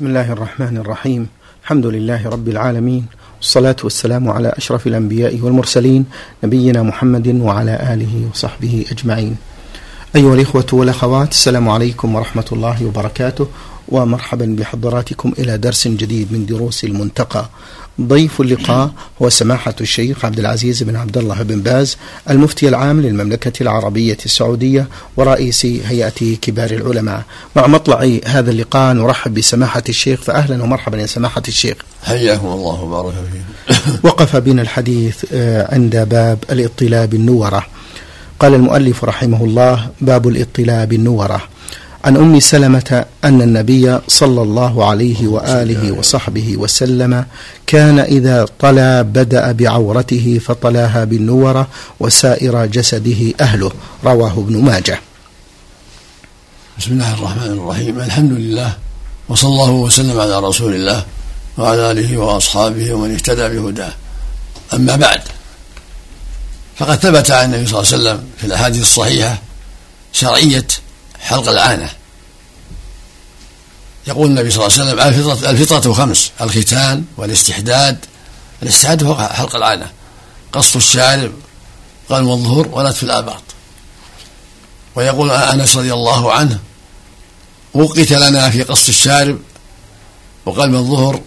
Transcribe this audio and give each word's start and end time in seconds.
بسم 0.00 0.08
الله 0.08 0.32
الرحمن 0.32 0.76
الرحيم. 0.76 1.28
الحمد 1.62 1.86
لله 1.86 2.28
رب 2.28 2.48
العالمين. 2.48 3.06
والصلاة 3.36 3.76
والسلام 3.84 4.30
على 4.30 4.48
أشرف 4.56 4.86
الأنبياء 4.86 5.40
والمرسلين 5.40 6.04
نبينا 6.44 6.82
محمد 6.82 7.28
وعلى 7.28 7.92
آله 7.92 8.30
وصحبه 8.32 8.84
أجمعين. 8.92 9.36
أيها 10.16 10.34
الإخوة 10.34 10.66
والأخوات 10.72 11.30
السلام 11.30 11.68
عليكم 11.68 12.14
ورحمة 12.14 12.44
الله 12.52 12.86
وبركاته. 12.86 13.46
ومرحبا 13.90 14.56
بحضراتكم 14.58 15.32
إلى 15.38 15.58
درس 15.58 15.88
جديد 15.88 16.32
من 16.32 16.46
دروس 16.46 16.84
المنتقى. 16.84 17.48
ضيف 18.00 18.40
اللقاء 18.40 18.90
هو 19.22 19.28
سماحة 19.28 19.74
الشيخ 19.80 20.24
عبد 20.24 20.38
العزيز 20.38 20.82
بن 20.82 20.96
عبد 20.96 21.18
الله 21.18 21.42
بن 21.42 21.60
باز 21.60 21.96
المفتي 22.30 22.68
العام 22.68 23.00
للمملكة 23.00 23.62
العربية 23.62 24.16
السعودية 24.24 24.88
ورئيس 25.16 25.66
هيئة 25.66 26.36
كبار 26.42 26.70
العلماء. 26.70 27.22
مع 27.56 27.66
مطلع 27.66 28.18
هذا 28.24 28.50
اللقاء 28.50 28.94
نرحب 28.94 29.34
بسماحة 29.34 29.82
الشيخ 29.88 30.20
فأهلا 30.20 30.62
ومرحبا 30.62 30.98
يا 30.98 31.06
سماحة 31.06 31.42
الشيخ. 31.48 31.76
حياكم 32.02 32.46
الله 32.46 32.82
وبارك 32.82 33.14
فيكم. 33.14 33.98
وقف 34.08 34.36
بنا 34.36 34.62
الحديث 34.62 35.24
آه، 35.32 35.74
عند 35.74 35.96
باب 35.96 36.38
الاطلاع 36.50 37.04
بالنورة. 37.04 37.66
قال 38.40 38.54
المؤلف 38.54 39.04
رحمه 39.04 39.44
الله 39.44 39.88
باب 40.00 40.28
الاطلاع 40.28 40.84
بالنورة. 40.84 41.42
عن 42.04 42.16
أم 42.16 42.40
سلمة 42.40 43.04
أن 43.24 43.42
النبي 43.42 43.98
صلى 44.08 44.42
الله 44.42 44.84
عليه 44.84 45.26
وآله 45.26 45.92
وصحبه 45.92 46.56
وسلم 46.56 47.24
كان 47.66 47.98
إذا 47.98 48.46
طلى 48.60 49.04
بدأ 49.04 49.52
بعورته 49.52 50.40
فطلاها 50.44 51.04
بالنوره 51.04 51.68
وسائر 52.00 52.66
جسده 52.66 53.34
أهله. 53.40 53.72
رواه 54.04 54.32
ابن 54.32 54.56
ماجه. 54.64 55.00
بسم 56.78 56.92
الله 56.92 57.14
الرحمن 57.14 57.50
الرحيم. 57.52 58.00
الحمد 58.00 58.32
لله 58.32 58.76
وصلى 59.28 59.50
الله 59.50 59.70
وسلم 59.70 60.20
على 60.20 60.40
رسول 60.40 60.74
الله 60.74 61.04
وعلى 61.58 61.90
آله 61.90 62.16
وأصحابه 62.16 62.94
ومن 62.94 63.12
اهتدى 63.12 63.48
بهداه. 63.48 63.92
أما 64.74 64.96
بعد 64.96 65.20
فقد 66.76 66.96
ثبت 66.98 67.30
عن 67.30 67.44
النبي 67.44 67.66
صلى 67.66 67.80
الله 67.80 67.92
عليه 67.92 67.96
وسلم 67.96 68.24
في 68.38 68.46
الأحاديث 68.46 68.82
الصحيحة 68.82 69.38
شرعية 70.12 70.66
حلق 71.20 71.48
العانة 71.48 71.90
يقول 74.06 74.26
النبي 74.26 74.50
صلى 74.50 74.66
الله 74.66 74.78
عليه 74.80 74.90
وسلم 74.92 75.00
الفطرة, 75.00 75.50
الفطرة 75.50 75.92
خمس 75.92 76.30
الختان 76.40 77.04
والاستحداد. 77.16 78.04
الاستحداد 78.62 79.04
هو 79.04 79.28
حلق 79.28 79.56
العانة 79.56 79.90
قص 80.52 80.76
الشارب 80.76 81.32
قلم 82.08 82.28
الظهر 82.28 82.68
ونتف 82.72 83.02
الآباط. 83.02 83.42
ويقول 84.94 85.30
أنس 85.30 85.76
رضي 85.76 85.92
الله 85.92 86.32
عنه 86.32 86.58
وقت 87.74 88.10
لنا 88.12 88.50
في 88.50 88.62
قص 88.62 88.88
الشارب 88.88 89.38
وقلم 90.46 90.74
الظهر 90.74 91.20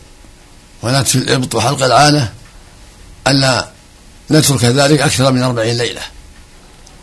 ونتف 0.84 1.16
الإبط. 1.16 1.56
وحلق 1.56 1.84
العانة 1.84 2.34
ألا 3.28 3.70
نترك 4.32 4.66
ذلك 4.66 5.02
أكثر 5.02 5.32
من 5.32 5.44
أربعين 5.44 5.78
ليلة. 5.78 6.02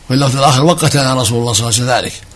وفي 0.05 0.15
اللفظ 0.15 0.37
الآخر 0.37 0.65
وقتنا 0.65 1.15
رسول 1.15 1.39
الله 1.39 1.53
صلى 1.53 1.69
الله 1.69 1.75
عليه 1.75 1.85
وسلم 1.85 1.91
ذلك. 1.91 2.30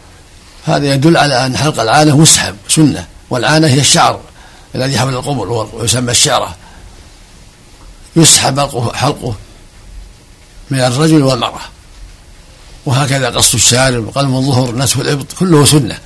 هذا 0.64 0.94
يدل 0.94 1.16
على 1.16 1.46
أن 1.46 1.56
حلق 1.56 1.80
العانة 1.80 2.16
مستحب 2.16 2.56
سنة 2.68 3.06
والعانة 3.30 3.66
هي 3.66 3.80
الشعر 3.80 4.20
الذي 4.74 4.98
حول 4.98 5.14
القبر 5.14 5.68
ويسمى 5.72 6.10
الشعرة. 6.10 6.56
يسحب 8.16 8.60
حلقه 8.94 9.34
من 10.70 10.80
الرجل 10.80 11.22
والمرأة. 11.22 11.60
وهكذا 12.86 13.30
قص 13.30 13.54
الشارب 13.54 14.08
قلم 14.08 14.34
الظهر 14.36 14.76
نتف 14.76 15.00
الإبط 15.00 15.32
كله 15.32 15.64
سنة. 15.64 15.98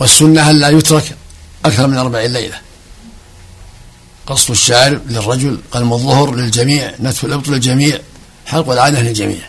والسنة 0.00 0.50
أن 0.50 0.58
لا 0.58 0.68
يترك 0.68 1.16
أكثر 1.64 1.86
من 1.86 1.96
أربعين 1.96 2.32
ليلة؟ 2.32 2.58
قص 4.26 4.50
الشارب 4.50 5.10
للرجل 5.10 5.58
قلم 5.72 5.92
الظهر 5.92 6.34
للجميع 6.34 6.94
نتف 7.00 7.24
الإبط 7.24 7.48
للجميع 7.48 7.98
حلق 8.46 8.70
العانة 8.70 9.00
للجميع. 9.00 9.48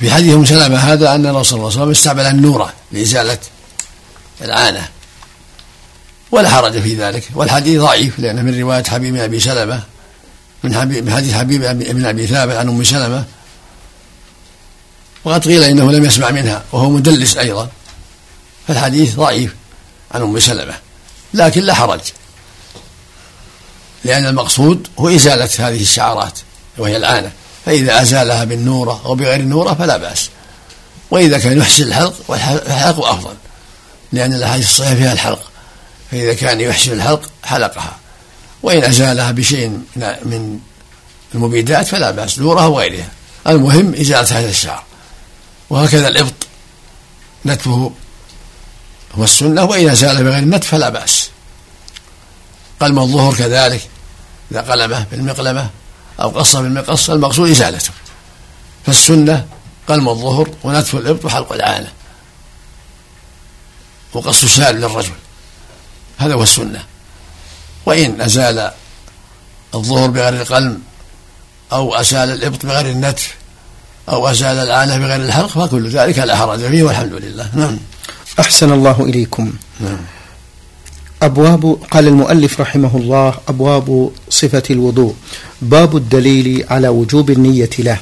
في 0.00 0.10
حديث 0.10 0.34
ام 0.34 0.44
سلمه 0.44 0.78
هذا 0.78 1.14
أن 1.14 1.26
الرسول 1.26 1.44
صلى 1.44 1.56
الله 1.56 1.70
عليه 1.70 1.80
وسلم 1.80 1.90
استعمل 1.90 2.26
النوره 2.26 2.72
لإزالة 2.92 3.38
العانه 4.40 4.88
ولا 6.30 6.48
حرج 6.48 6.80
في 6.80 6.94
ذلك. 6.94 7.28
والحديث 7.34 7.80
ضعيف 7.80 8.18
لأنه 8.18 8.42
من 8.42 8.60
رواية 8.60 8.84
حبيب 8.84 9.16
أبي 9.16 9.40
سلمة 9.40 9.82
من 10.62 10.74
حبيب 10.74 11.10
حديث 11.10 11.34
حبيب 11.34 11.62
بن 11.62 12.06
أبي 12.06 12.26
ثابت 12.26 12.54
عن 12.54 12.68
أم 12.68 12.84
سلمة. 12.84 13.24
وقد 15.24 15.44
قيل 15.44 15.62
إنه 15.62 15.92
لم 15.92 16.04
يسمع 16.04 16.30
منها 16.30 16.64
وهو 16.72 16.90
مدلس 16.90 17.36
أيضا. 17.36 17.68
فالحديث 18.68 19.14
ضعيف 19.14 19.54
عن 20.10 20.22
أم 20.22 20.40
سلمة. 20.40 20.74
لكن 21.34 21.62
لا 21.62 21.74
حرج. 21.74 22.00
لأن 24.04 24.26
المقصود 24.26 24.88
هو 24.98 25.08
إزالة 25.08 25.50
هذه 25.58 25.82
الشعارات 25.82 26.38
وهي 26.78 26.96
العانه 26.96 27.32
فإذا 27.66 28.02
أزالها 28.02 28.44
بالنورة 28.44 29.00
أو 29.04 29.14
بغير 29.14 29.40
النورة 29.40 29.74
فلا 29.74 29.96
بأس. 29.96 30.30
وإذا 31.10 31.38
كان 31.38 31.58
يحسن 31.58 31.82
الحلق 31.82 32.14
فالحلق 32.28 33.04
أفضل 33.04 33.34
لأن 34.12 34.32
الأحاديث 34.34 34.68
الصحيحة 34.68 34.94
فيها 34.94 35.12
الحلق. 35.12 35.50
فإذا 36.10 36.34
كان 36.34 36.60
يحسن 36.60 36.92
الحلق 36.92 37.30
حلقها. 37.44 37.96
وإن 38.62 38.84
أزالها 38.84 39.30
بشيء 39.30 39.68
من 39.96 40.58
المبيدات 41.34 41.86
فلا 41.86 42.10
بأس 42.10 42.38
نورها 42.38 42.66
وغيرها. 42.66 43.08
المهم 43.46 43.94
إزالة 43.94 44.38
هذا 44.38 44.48
الشعر. 44.48 44.82
وهكذا 45.70 46.08
الإبط. 46.08 46.46
نتفه 47.46 47.92
هو 49.14 49.24
السنة 49.24 49.64
وإن 49.64 49.88
أزال 49.88 50.24
بغير 50.24 50.38
النتف 50.38 50.68
فلا 50.68 50.88
بأس. 50.88 51.30
قلم 52.80 52.98
الظهر 52.98 53.34
كذلك 53.34 53.80
إذا 54.52 54.60
قلمه 54.60 55.06
بالمقلمة 55.10 55.70
أو 56.20 56.28
قص 56.28 56.56
بالمقص 56.56 57.10
المقصود 57.10 57.50
إزالته. 57.50 57.90
فالسنة 58.86 59.46
قلم 59.88 60.08
الظهر 60.08 60.50
ونتف 60.64 60.94
الإبط 60.94 61.24
وحلق 61.24 61.52
العانة. 61.52 61.92
وقص 64.12 64.42
الشارب 64.42 64.76
للرجل. 64.76 65.12
هذا 66.18 66.34
هو 66.34 66.42
السنة. 66.42 66.84
وإن 67.86 68.20
أزال 68.20 68.70
الظهر 69.74 70.10
بغير 70.10 70.42
القلم 70.42 70.82
أو 71.72 71.94
أزال 71.94 72.30
الإبط 72.30 72.66
بغير 72.66 72.86
النتف 72.86 73.34
أو 74.08 74.28
أزال 74.28 74.58
العانة 74.58 74.98
بغير 74.98 75.20
الحلق 75.20 75.46
فكل 75.46 75.88
ذلك 75.88 76.18
لا 76.18 76.36
حرج 76.36 76.58
فيه 76.58 76.82
والحمد 76.82 77.12
لله. 77.12 77.50
نعم. 77.54 77.78
أحسن 78.40 78.72
الله 78.72 79.00
إليكم. 79.00 79.52
نعم. 79.80 79.98
أبواب 81.22 81.78
قال 81.90 82.08
المؤلف 82.08 82.60
رحمه 82.60 82.96
الله 82.96 83.34
أبواب 83.48 84.10
صفة 84.30 84.62
الوضوء. 84.70 85.14
باب 85.62 85.96
الدليل 85.96 86.64
على 86.70 86.88
وجوب 86.88 87.30
النية 87.30 87.70
له. 87.78 87.98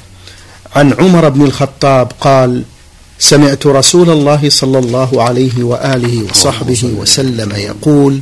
عن 0.76 0.92
عمر 0.92 1.28
بن 1.28 1.42
الخطاب 1.42 2.12
قال 2.20 2.62
سمعت 3.18 3.66
رسول 3.66 4.10
الله 4.10 4.48
صلى 4.48 4.78
الله 4.78 5.22
عليه 5.22 5.64
وآله 5.64 6.24
وصحبه 6.30 6.84
وسلم 6.98 7.52
يقول 7.56 8.20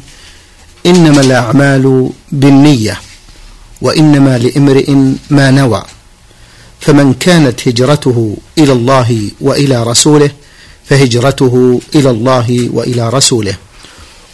إنما 0.87 1.21
الأعمال 1.21 2.11
بالنية 2.33 3.01
وإنما 3.81 4.39
لامرئ 4.39 4.95
ما 5.31 5.51
نوى. 5.51 5.83
فمن 6.81 7.15
كانت 7.15 7.69
هجرته 7.69 8.37
إلى 8.59 8.73
الله 8.73 9.31
وإلى 9.41 9.83
رسوله 9.83 10.31
فهجرته 10.85 11.81
إلى 11.95 12.11
الله 12.11 12.69
وإلى 12.73 13.09
رسوله. 13.09 13.57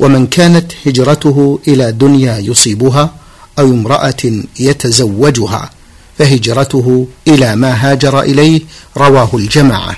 ومن 0.00 0.26
كانت 0.26 0.72
هجرته 0.86 1.60
إلى 1.68 1.92
دنيا 1.92 2.38
يصيبها 2.38 3.14
أو 3.58 3.64
امرأة 3.64 4.42
يتزوجها 4.60 5.70
فهجرته 6.18 7.08
إلى 7.28 7.56
ما 7.56 7.72
هاجر 7.72 8.20
إليه 8.20 8.60
رواه 8.96 9.30
الجماعة. 9.34 9.96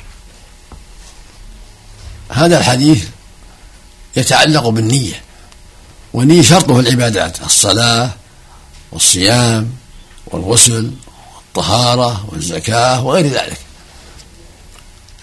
هذا 2.28 2.58
الحديث 2.58 3.04
يتعلق 4.16 4.68
بالنية 4.68 5.22
والنية 6.12 6.42
شرطه 6.42 6.80
العبادات 6.80 7.42
الصلاة 7.42 8.10
والصيام 8.92 9.70
والغسل 10.26 10.90
والطهارة 11.36 12.24
والزكاة 12.28 13.04
وغير 13.04 13.26
ذلك. 13.26 13.60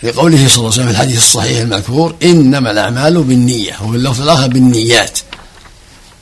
لقوله 0.04 0.48
صلى 0.48 0.58
الله 0.58 0.58
عليه 0.58 0.68
وسلم 0.68 0.86
في 0.86 0.92
الحديث 0.92 1.18
الصحيح 1.18 1.60
المذكور 1.60 2.16
إنما 2.24 2.72
الأعمال 2.72 3.24
بالنية 3.24 3.72
وفي 3.82 3.98
اللفظ 3.98 4.22
الآخر 4.22 4.48
بالنيات. 4.48 5.20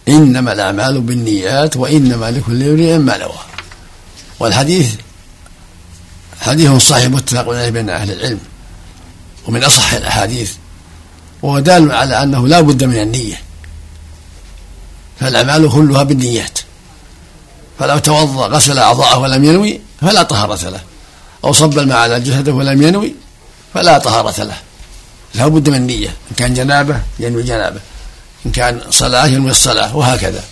إنما 0.07 0.54
الأعمال 0.54 1.01
بالنيات 1.01 1.77
وإنما 1.77 2.31
لكل 2.31 2.63
امرئ 2.63 2.98
ما 2.98 3.18
نوى. 3.18 3.39
والحديث 4.39 4.89
حديث 6.42 6.72
صحيح 6.72 7.06
متفق 7.06 7.50
عليه 7.50 7.69
بين 7.69 7.89
أهل 7.89 8.12
العلم. 8.12 8.39
ومن 9.48 9.63
أصح 9.63 9.94
الأحاديث. 9.94 10.51
وهو 11.42 11.60
دال 11.60 11.92
على 11.92 12.24
أنه 12.24 12.48
لا 12.48 12.62
بد 12.62 12.83
من 12.83 13.01
النية. 13.01 13.42
فالأعمال 15.19 15.69
كلها 15.72 16.04
بالنيات. 16.04 16.60
فلو 17.80 17.98
توضأ 17.98 18.48
غسل 18.48 18.80
أعضاءه 18.80 19.19
ولم 19.19 19.44
ينوي 19.44 19.81
فلا 20.01 20.24
طهارة 20.24 20.69
له. 20.69 20.81
أو 21.44 21.54
صب 21.54 21.80
الماء 21.80 21.98
على 21.98 22.19
جسده 22.19 22.54
ولم 22.54 22.81
ينوي 22.81 23.16
فلا 23.75 23.98
طهارة 23.98 24.44
له. 24.44 24.57
لا 25.36 25.48
بد 25.48 25.69
من 25.69 25.75
النية 25.75 26.07
إن 26.07 26.36
كان 26.38 26.54
جنابة 26.54 27.01
ينوي 27.19 27.44
جنابة. 27.44 27.80
إن 28.45 28.51
كان 28.51 28.81
صلاة 28.89 29.27
ينوي 29.27 29.51
الصلاة 29.51 29.98
وهكذا. 29.98 30.44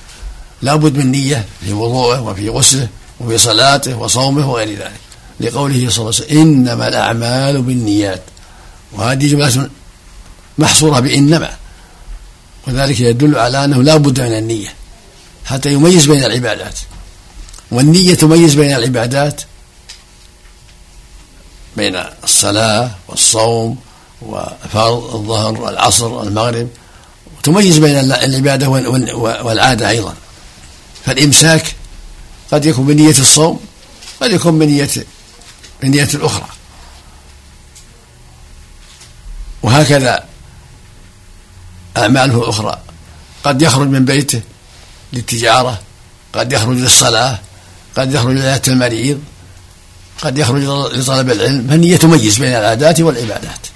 لا 0.61 0.75
بد 0.75 0.97
من 0.97 1.11
نية 1.11 1.45
في 1.65 1.73
وضوءه 1.73 2.21
وفي 2.21 2.49
غسله 2.49 2.87
وفي 3.19 3.37
صلاته 3.37 3.95
وصومه 3.95 4.51
وغير 4.51 4.69
ذلك. 4.69 4.99
لقوله 5.39 5.89
صلى 5.89 5.97
الله 5.97 6.15
عليه 6.19 6.25
وسلم 6.25 6.41
إنما 6.41 6.87
الأعمال 6.87 7.61
بالنيات. 7.61 8.21
وهذه 8.91 9.27
جملة 9.31 9.69
محصورة 10.57 10.99
بإنما. 10.99 11.49
وذلك 12.67 12.99
يدل 12.99 13.37
على 13.37 13.65
أنه 13.65 13.83
لا 13.83 13.97
بد 13.97 14.21
من 14.21 14.37
النية. 14.37 14.73
حتى 15.45 15.73
يميز 15.73 16.05
بين 16.05 16.23
العبادات. 16.23 16.79
والنية 17.71 18.13
تميز 18.13 18.55
بين 18.55 18.75
العبادات 18.75 19.41
بين 21.77 22.03
الصلاة 22.23 22.91
والصوم 23.07 23.77
وفرض 24.21 25.15
الظهر 25.15 25.61
والعصر 25.61 26.07
والمغرب. 26.07 26.69
تميز 27.43 27.77
بين 27.77 27.95
العبادة 28.11 28.69
والعادة 29.19 29.89
أيضا. 29.89 30.15
فالإمساك 31.05 31.75
قد 32.51 32.65
يكون 32.65 32.85
بنية 32.85 33.09
الصوم 33.19 33.59
قد 34.21 34.31
يكون 34.31 34.59
بنية 34.59 34.89
بنية 35.81 36.09
أخرى 36.13 36.47
وهكذا 39.63 40.25
أعماله 41.97 42.43
الأخرى. 42.43 42.79
قد 43.43 43.61
يخرج 43.61 43.87
من 43.87 44.05
بيته 44.05 44.41
للتجارة 45.13 45.81
قد 46.33 46.53
يخرج 46.53 46.77
للصلاة 46.77 47.39
قد 47.97 48.13
يخرج 48.13 48.35
لعيادة 48.35 48.73
المريض. 48.73 49.23
قد 50.23 50.37
يخرج 50.37 50.63
لطلب 50.97 51.31
العلم 51.31 51.67
فالنية 51.69 51.97
تميز 51.97 52.37
بين 52.39 52.55
العادات 52.55 53.01
والعبادات. 53.01 53.67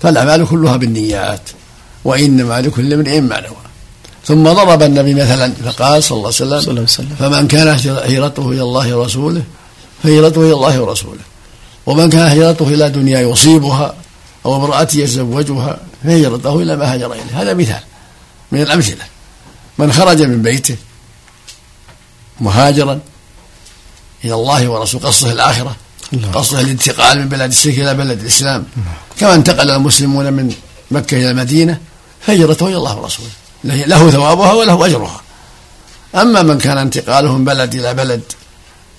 فالأعمال 0.00 0.46
كلها 0.48 0.76
بالنيات 0.76 1.40
وإنما 2.04 2.60
لكل 2.60 2.92
امرئ 2.92 3.20
ما 3.20 3.40
نوى. 3.40 3.56
ثم 4.26 4.44
ضرب 4.44 4.82
النبي 4.82 5.14
مثلا 5.14 5.52
فقال 5.64 6.04
صلى 6.04 6.16
الله 6.16 6.32
عليه 6.40 6.56
وسلم, 6.56 6.82
وسلم. 6.82 7.16
فمن 7.18 7.48
كان 7.48 7.68
هجرته 7.68 8.48
إلى 8.48 8.62
الله 8.62 8.96
ورسوله 8.96 9.42
فهجرته 10.02 10.40
إلى 10.40 10.52
الله 10.52 10.80
ورسوله 10.80 11.20
ومن 11.86 12.10
كان 12.10 12.26
هجرته 12.28 12.68
إلى 12.68 12.90
دنيا 12.90 13.20
يصيبها 13.20 13.94
أو 14.46 14.56
امرأة 14.56 14.88
يتزوجها 14.94 15.78
فهجرته 16.04 16.62
إلى 16.62 16.76
ما 16.76 16.94
هاجر 16.94 17.12
إليه. 17.12 17.42
هذا 17.42 17.54
مثال 17.54 17.80
من 18.52 18.62
الأمثلة. 18.62 19.04
من 19.78 19.92
خرج 19.92 20.22
من 20.22 20.42
بيته 20.42 20.76
مهاجرا 22.40 23.00
إلى 24.24 24.34
الله 24.34 24.68
ورسوله 24.68 25.06
قصده 25.06 25.32
الآخرة 25.32 25.76
قصده 26.32 26.60
الانتقال 26.60 27.18
من 27.18 27.28
بلاد 27.28 27.50
الشرك 27.50 27.78
إلى 27.78 27.94
بلد 27.94 28.20
الإسلام. 28.20 28.64
كما 29.18 29.34
انتقل 29.34 29.70
المسلمون 29.70 30.32
من 30.32 30.54
مكة 30.90 31.16
إلى 31.16 31.30
المدينة 31.30 31.80
فهجرته 32.20 32.66
إلى 32.66 32.76
الله 32.76 32.96
ورسوله. 32.98 33.30
له 33.64 34.10
ثوابها 34.10 34.52
وله 34.52 34.86
أجرها. 34.86 35.20
أما 36.14 36.42
من 36.42 36.58
كان 36.58 36.78
انتقاله 36.78 37.38
من 37.38 37.44
بلد 37.44 37.74
إلى 37.74 37.94
بلد 37.94 38.22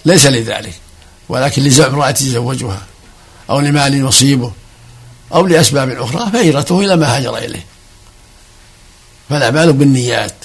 ليس 0.06 0.26
لذلك 0.26 0.74
ولكن 1.30 1.64
لزوج 1.64 1.86
امرأة 1.86 2.10
يتزوجها 2.10 2.82
أو 3.50 3.60
لمال 3.60 3.94
يصيبه 3.94 4.52
أو 5.34 5.48
لأسباب 5.48 5.90
أخرى 5.90 6.32
فهجرته 6.32 6.80
إلى 6.80 6.96
ما 6.96 7.18
هاجر 7.18 7.38
إليه. 7.38 7.66
فالأعمال 9.30 9.74
بالنيات 9.74 10.36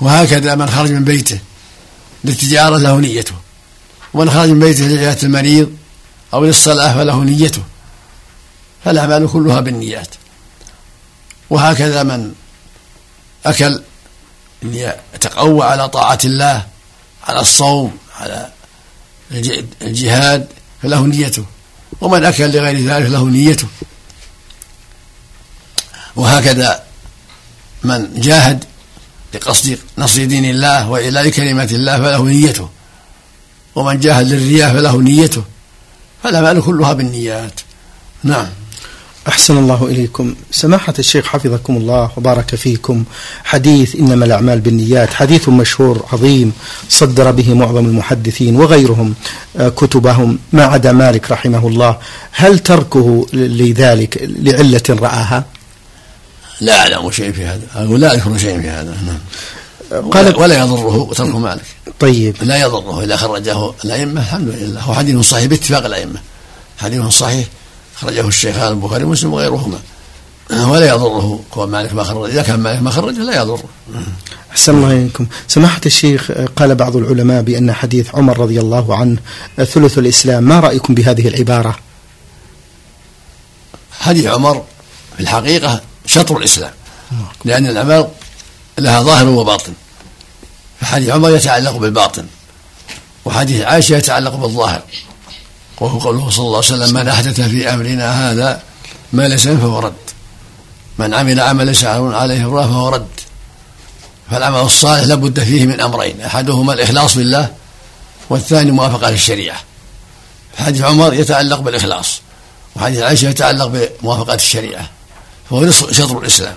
وهكذا 0.00 0.54
من 0.54 0.70
خرج 0.70 0.92
من 0.92 1.04
بيته 1.04 1.38
للتجارة 2.24 2.76
له 2.76 2.96
نيته. 2.96 3.34
ومن 4.14 4.30
خرج 4.30 4.48
من 4.48 4.60
بيته 4.60 4.86
لعيادة 4.86 5.22
المريض 5.22 5.76
أو 6.34 6.44
للصلاة 6.44 6.94
فله 6.94 7.24
نيته 7.24 7.62
فالأعمال 8.84 9.28
كلها 9.32 9.60
بالنيات. 9.60 10.08
وهكذا 11.50 12.02
من 12.02 12.32
أكل 13.46 13.82
ليتقوى 14.62 15.64
على 15.64 15.88
طاعة 15.88 16.18
الله 16.24 16.66
على 17.24 17.40
الصوم 17.40 17.96
على 18.20 18.48
الجهاد 19.82 20.46
فله 20.82 21.06
نيته. 21.06 21.44
ومن 22.00 22.24
أكل 22.24 22.50
لغير 22.52 22.88
ذلك 22.88 23.10
له 23.10 23.24
نيته. 23.24 23.68
وهكذا 26.16 26.82
من 27.82 28.20
جاهد 28.20 28.64
لقصد 29.34 29.78
نصر 29.98 30.24
دين 30.24 30.44
الله 30.44 30.90
وإعلاء 30.90 31.28
كلمة 31.28 31.68
الله 31.72 31.96
فله 31.96 32.24
نيته. 32.24 32.68
ومن 33.74 34.00
جاهد 34.00 34.26
للرياء 34.32 34.72
فله 34.72 35.02
نيته. 35.02 35.42
فالأعمال 36.22 36.62
كلها 36.62 36.92
بالنيات. 36.92 37.60
نعم. 38.24 38.46
أحسن 39.28 39.58
الله 39.58 39.86
إليكم. 39.86 40.34
سماحة 40.50 40.94
الشيخ 40.98 41.26
حفظكم 41.26 41.76
الله 41.76 42.10
وبارك 42.16 42.54
فيكم. 42.54 43.04
حديث 43.44 43.96
إنما 43.96 44.24
الأعمال 44.24 44.60
بالنيات. 44.60 45.14
حديث 45.14 45.48
مشهور 45.48 46.06
عظيم. 46.12 46.52
صدر 46.88 47.30
به 47.30 47.54
معظم 47.54 47.84
المحدثين 47.86 48.56
وغيرهم 48.56 49.14
آه، 49.56 49.68
كتبهم. 49.68 50.38
ما 50.52 50.64
عدا 50.64 50.92
مالك 50.92 51.30
رحمه 51.30 51.68
الله. 51.68 51.98
هل 52.32 52.58
تركه 52.58 53.26
لذلك 53.32 54.18
لعلة 54.22 54.82
رآها؟ 54.90 55.44
لا 56.60 56.80
أعلم 56.80 57.10
شيء 57.10 57.32
في 57.32 57.44
هذا. 57.44 57.62
أقول 57.74 58.00
لا 58.00 58.14
أذكر 58.14 58.38
شيء 58.38 58.60
في 58.60 58.68
هذا. 58.68 58.96
نعم. 59.06 59.18
قال 59.92 60.36
ولا 60.36 60.58
يضره 60.58 61.10
ترك 61.16 61.34
مالك. 61.34 61.64
طيب. 62.00 62.36
لا 62.42 62.60
يضره. 62.60 63.04
إذا 63.04 63.16
خرجه 63.16 63.72
الأئمة 63.84 64.20
الحمد 64.20 64.48
لله. 64.48 64.80
هو 64.80 64.94
حديث 64.94 65.20
صحيح 65.20 65.44
باتفاق 65.44 65.84
الأئمة. 65.84 66.20
حديث 66.78 67.04
صحيح. 67.04 67.46
خرجه 67.94 68.28
الشيخان 68.28 68.72
البخاري 68.72 69.04
ومسلم 69.04 69.32
وغيرهما. 69.32 69.78
ولا 70.50 70.88
يضره. 70.88 71.40
كون 71.50 71.70
مالك 71.70 71.94
ما 71.94 72.04
خرج. 72.04 72.30
إذا 72.30 72.42
كان 72.42 72.60
مالك 72.60 72.82
ما 72.82 72.90
خرج 72.90 73.14
لا 73.14 73.42
يضره. 73.42 73.64
أحسن 74.50 74.74
الله 74.74 74.92
إليكم. 74.92 75.26
سماحة 75.48 75.80
الشيخ 75.86 76.30
قال 76.56 76.74
بعض 76.74 76.96
العلماء 76.96 77.42
بأن 77.42 77.72
حديث 77.72 78.14
عمر 78.14 78.38
رضي 78.38 78.60
الله 78.60 78.96
عنه 78.96 79.18
ثلث 79.56 79.98
الإسلام. 79.98 80.42
ما 80.42 80.60
رأيكم 80.60 80.94
بهذه 80.94 81.28
العبارة؟ 81.28 81.78
حديث 84.00 84.26
عمر 84.26 84.62
في 85.16 85.22
الحقيقة 85.22 85.80
شطر 86.06 86.36
الإسلام. 86.36 86.72
لأن 87.44 87.66
الأعمال 87.66 88.08
لها 88.78 89.00
ظاهر 89.02 89.28
وباطن. 89.28 89.72
فحديث 90.82 91.08
عمر 91.08 91.30
يتعلق 91.30 91.76
بالباطن 91.76 92.26
وحديث 93.24 93.62
عائشة 93.62 93.96
يتعلق 93.96 94.34
بالظاهر 94.34 94.82
وهو 95.80 95.98
قوله 95.98 96.30
صلى 96.30 96.46
الله 96.46 96.56
عليه 96.56 96.66
وسلم 96.66 96.94
من 96.94 97.08
أحدث 97.08 97.40
في 97.40 97.74
أمرنا 97.74 98.30
هذا 98.30 98.62
ما 99.12 99.28
ليس 99.28 99.48
فهو 99.48 99.78
رد 99.78 99.92
من 100.98 101.14
عمل 101.14 101.40
عمل 101.40 101.66
ليس 101.66 101.84
عليه 101.84 102.46
الله 102.46 102.62
فهو 102.62 102.88
رد 102.88 103.06
فالعمل 104.30 104.60
الصالح 104.60 105.02
لابد 105.02 105.40
فيه 105.40 105.66
من 105.66 105.80
أمرين 105.80 106.20
أحدهما 106.20 106.72
الإخلاص 106.72 107.16
بالله 107.16 107.50
والثاني 108.30 108.70
موافقة 108.70 109.10
للشريعة 109.10 109.60
حديث 110.58 110.82
عمر 110.82 111.14
يتعلق 111.14 111.60
بالإخلاص 111.60 112.20
وحديث 112.76 113.02
عائشة 113.02 113.28
يتعلق 113.28 113.66
بموافقة 113.66 114.34
الشريعة 114.34 114.90
فهو 115.50 115.70
شطر 115.70 116.18
الإسلام 116.18 116.56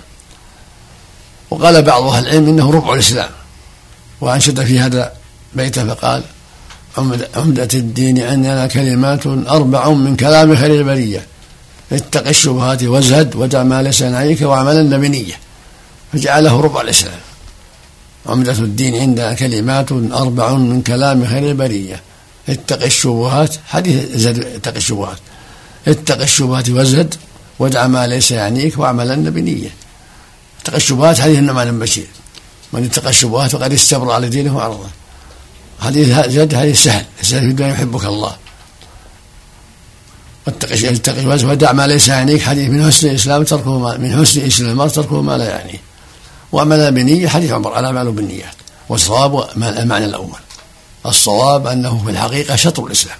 وقال 1.50 1.82
بعض 1.82 2.02
أهل 2.02 2.26
العلم 2.26 2.48
إنه 2.48 2.70
ربع 2.70 2.94
الإسلام. 2.94 3.30
وأنشد 4.20 4.64
في 4.64 4.80
هذا 4.80 5.12
بيته 5.54 5.94
فقال 5.94 6.22
عمدة 7.36 7.68
الدين 7.74 8.22
عندنا 8.22 8.66
كلمات 8.66 9.26
أربع 9.26 9.90
من 9.90 10.16
كلام 10.16 10.56
خير 10.56 10.74
البرية. 10.80 11.26
اتق 11.92 12.28
الشبهات 12.28 12.82
وازهد 12.82 13.36
ودع 13.36 13.62
ما 13.62 13.82
ليس 13.82 14.02
نعيك 14.02 14.42
واعملا 14.42 14.96
بنية. 14.96 15.34
فجعله 16.12 16.60
ربع 16.60 16.80
الإسلام. 16.80 17.20
عمدة 18.26 18.52
الدين 18.52 18.96
عندنا 18.96 19.34
كلمات 19.34 19.92
أربع 19.92 20.54
من 20.54 20.82
كلام 20.82 21.26
خير 21.26 21.50
البرية. 21.50 22.00
اتق 22.48 22.82
الشبهات 22.82 23.56
حديث 23.68 24.16
زد 24.16 24.38
اتق 24.38 24.74
الشبهات. 24.76 25.18
اتق 25.88 26.20
الشبهات 26.20 26.68
وازهد 26.70 27.14
ودع 27.58 27.86
ما 27.86 28.06
ليس 28.06 28.30
يعنيك 28.30 28.78
واعملا 28.78 29.14
بنية. 29.14 29.70
اتق 30.62 30.74
الشبهات 30.74 31.20
حديث 31.20 31.38
النعمان 31.38 31.70
بن 31.70 31.78
بشير 31.78 32.06
من 32.72 32.84
اتقى 32.84 33.10
الشبهات 33.10 33.50
فقد 33.50 33.72
استبرأ 33.72 34.18
لدينه 34.18 34.56
وعرضه 34.56 34.88
حديث 35.80 36.08
زاد 36.08 36.56
حديث 36.56 36.84
سهل. 36.84 37.04
سهل 37.22 37.40
في 37.40 37.46
الدنيا 37.46 37.72
يحبك 37.72 38.04
الله. 38.04 38.36
واتق 40.46 40.72
اتق 40.72 41.50
ودع 41.50 41.72
ما 41.72 41.86
ليس 41.86 42.08
يعنيك. 42.08 42.42
حديث 42.42 42.70
من 42.70 42.86
حسن 42.86 43.08
الإسلام 43.08 43.44
تركه 43.44 43.78
ما 43.78 43.96
من 43.96 44.20
حسن 44.20 44.40
الاسلام 44.40 44.70
المرء 44.70 44.88
تركه 44.88 45.22
ما 45.22 45.38
لا 45.38 45.44
يعنيه 45.44 45.80
وعمل 46.52 46.92
بنية 46.92 47.28
حديث 47.28 47.52
عمر 47.52 47.78
الاعمال 47.78 48.12
بالنيات 48.12 48.54
والصواب 48.88 49.48
المعنى 49.56 50.04
الأول. 50.04 50.38
الصواب 51.06 51.66
أنه 51.66 52.02
في 52.04 52.10
الحقيقة 52.10 52.56
شطر 52.56 52.86
الإسلام. 52.86 53.16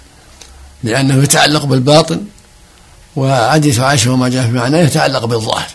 لأنه 0.83 1.23
يتعلق 1.23 1.65
بالباطن 1.65 2.21
وحديث 3.15 3.79
عائشة 3.79 4.11
وما 4.11 4.29
جاء 4.29 4.43
في 4.43 4.51
معناه 4.51 4.79
يتعلق 4.79 5.25
بالظاهر. 5.25 5.69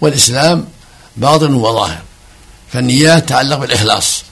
والإسلام 0.00 0.64
باطن 1.16 1.54
وظاهر. 1.54 2.02
فالنيات 2.72 3.26
تتعلق 3.26 3.56
بالإخلاص 3.56 4.22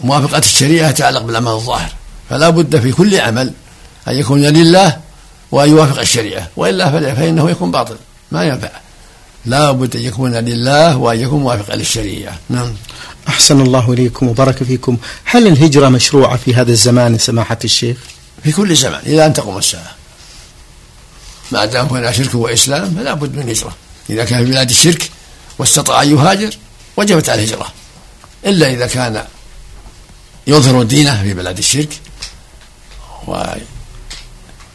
موافقة 0.00 0.38
الشريعة 0.38 0.90
تتعلق 0.90 1.22
بالعمل 1.22 1.48
الظاهر. 1.48 1.92
فلا 2.30 2.50
بد 2.50 2.80
في 2.80 2.92
كل 2.92 3.20
عمل 3.20 3.52
أن 4.08 4.14
يكون 4.14 4.42
لله 4.42 5.00
وأن 5.50 5.70
يوافق 5.70 6.00
الشريعة 6.00 6.48
وإلا 6.56 7.14
فإنه 7.14 7.50
يكون 7.50 7.70
باطل 7.70 7.96
ما 8.32 8.44
ينفع. 8.44 8.70
لا 9.46 9.72
بد 9.72 9.96
أن 9.96 10.02
يكون 10.02 10.34
لله 10.34 10.96
وأن 10.96 11.20
يكون 11.20 11.40
موافقا 11.40 11.76
للشريعة. 11.76 12.38
نعم. 12.48 12.74
أحسن 13.28 13.60
الله 13.60 13.92
إليكم 13.92 14.28
وبارك 14.28 14.62
فيكم. 14.62 14.96
هل 15.24 15.46
الهجرة 15.46 15.88
مشروعة 15.88 16.36
في 16.36 16.54
هذا 16.54 16.70
الزمان 16.70 17.18
سماحة 17.18 17.58
الشيخ؟ 17.64 17.96
في 18.44 18.52
كل 18.52 18.76
زمان 18.76 19.00
إلى 19.06 19.26
أن 19.26 19.32
تقوم 19.32 19.58
الساعة. 19.58 19.94
ما 21.52 21.64
دام 21.64 21.86
هناك 21.86 22.14
شرك 22.14 22.34
وإسلام 22.34 22.94
فلا 22.94 23.14
بد 23.14 23.36
من 23.36 23.48
هجرة. 23.48 23.76
إذا 24.10 24.24
كان 24.24 24.44
في 24.44 24.50
بلاد 24.50 24.70
الشرك 24.70 25.10
واستطاع 25.58 26.02
أن 26.02 26.10
يهاجر 26.10 26.54
وجبت 26.98 27.28
على 27.28 27.44
الهجرة 27.44 27.72
إلا 28.46 28.70
إذا 28.70 28.86
كان 28.86 29.24
يظهر 30.46 30.82
دينه 30.82 31.22
في 31.22 31.34
بلاد 31.34 31.58
الشرك 31.58 32.00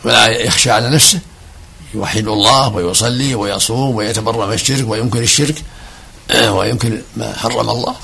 ولا 0.03 0.27
يخشى 0.27 0.71
على 0.71 0.89
نفسه 0.89 1.19
يوحد 1.93 2.27
الله 2.27 2.67
ويصلي 2.67 3.35
ويصوم 3.35 3.95
ويتبرأ 3.95 4.47
من 4.47 4.53
الشرك 4.53 4.87
وينكر 4.87 5.19
الشرك 5.19 5.55
وينكر 6.47 7.01
ما 7.17 7.37
حرم 7.37 7.69
الله. 7.69 7.95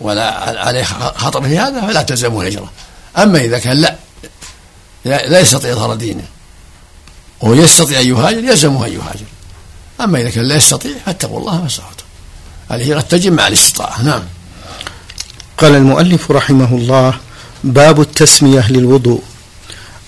ولا 0.00 0.30
عليه 0.60 0.84
خطر 1.16 1.42
في 1.42 1.58
هذا 1.58 1.80
فلا 1.80 2.02
تلزمه 2.02 2.40
الهجرة. 2.40 2.70
أما 3.16 3.38
إذا 3.38 3.58
كان 3.58 3.76
لا 3.76 3.96
لا 5.04 5.40
يستطيع 5.40 5.72
إظهار 5.72 5.94
دينه. 5.94 6.24
ويستطيع 7.40 8.00
أن 8.00 8.08
يهاجر 8.08 8.44
يلزمه 8.44 8.86
أن 8.86 8.92
يهاجر. 8.92 9.26
أما 10.00 10.20
إذا 10.20 10.30
كان 10.30 10.44
لا 10.44 10.56
يستطيع 10.56 10.92
فاتقوا 11.06 11.40
الله 11.40 11.60
ما 11.60 11.66
استطعتم 11.66 11.93
الهجرة 12.70 13.00
تجب 13.00 13.32
مع 13.32 13.48
الاستطاعة. 13.48 14.02
نعم. 14.02 14.22
قال 15.58 15.74
المؤلف 15.74 16.30
رحمه 16.30 16.74
الله 16.74 17.14
باب 17.64 18.00
التسمية 18.00 18.72
للوضوء. 18.72 19.22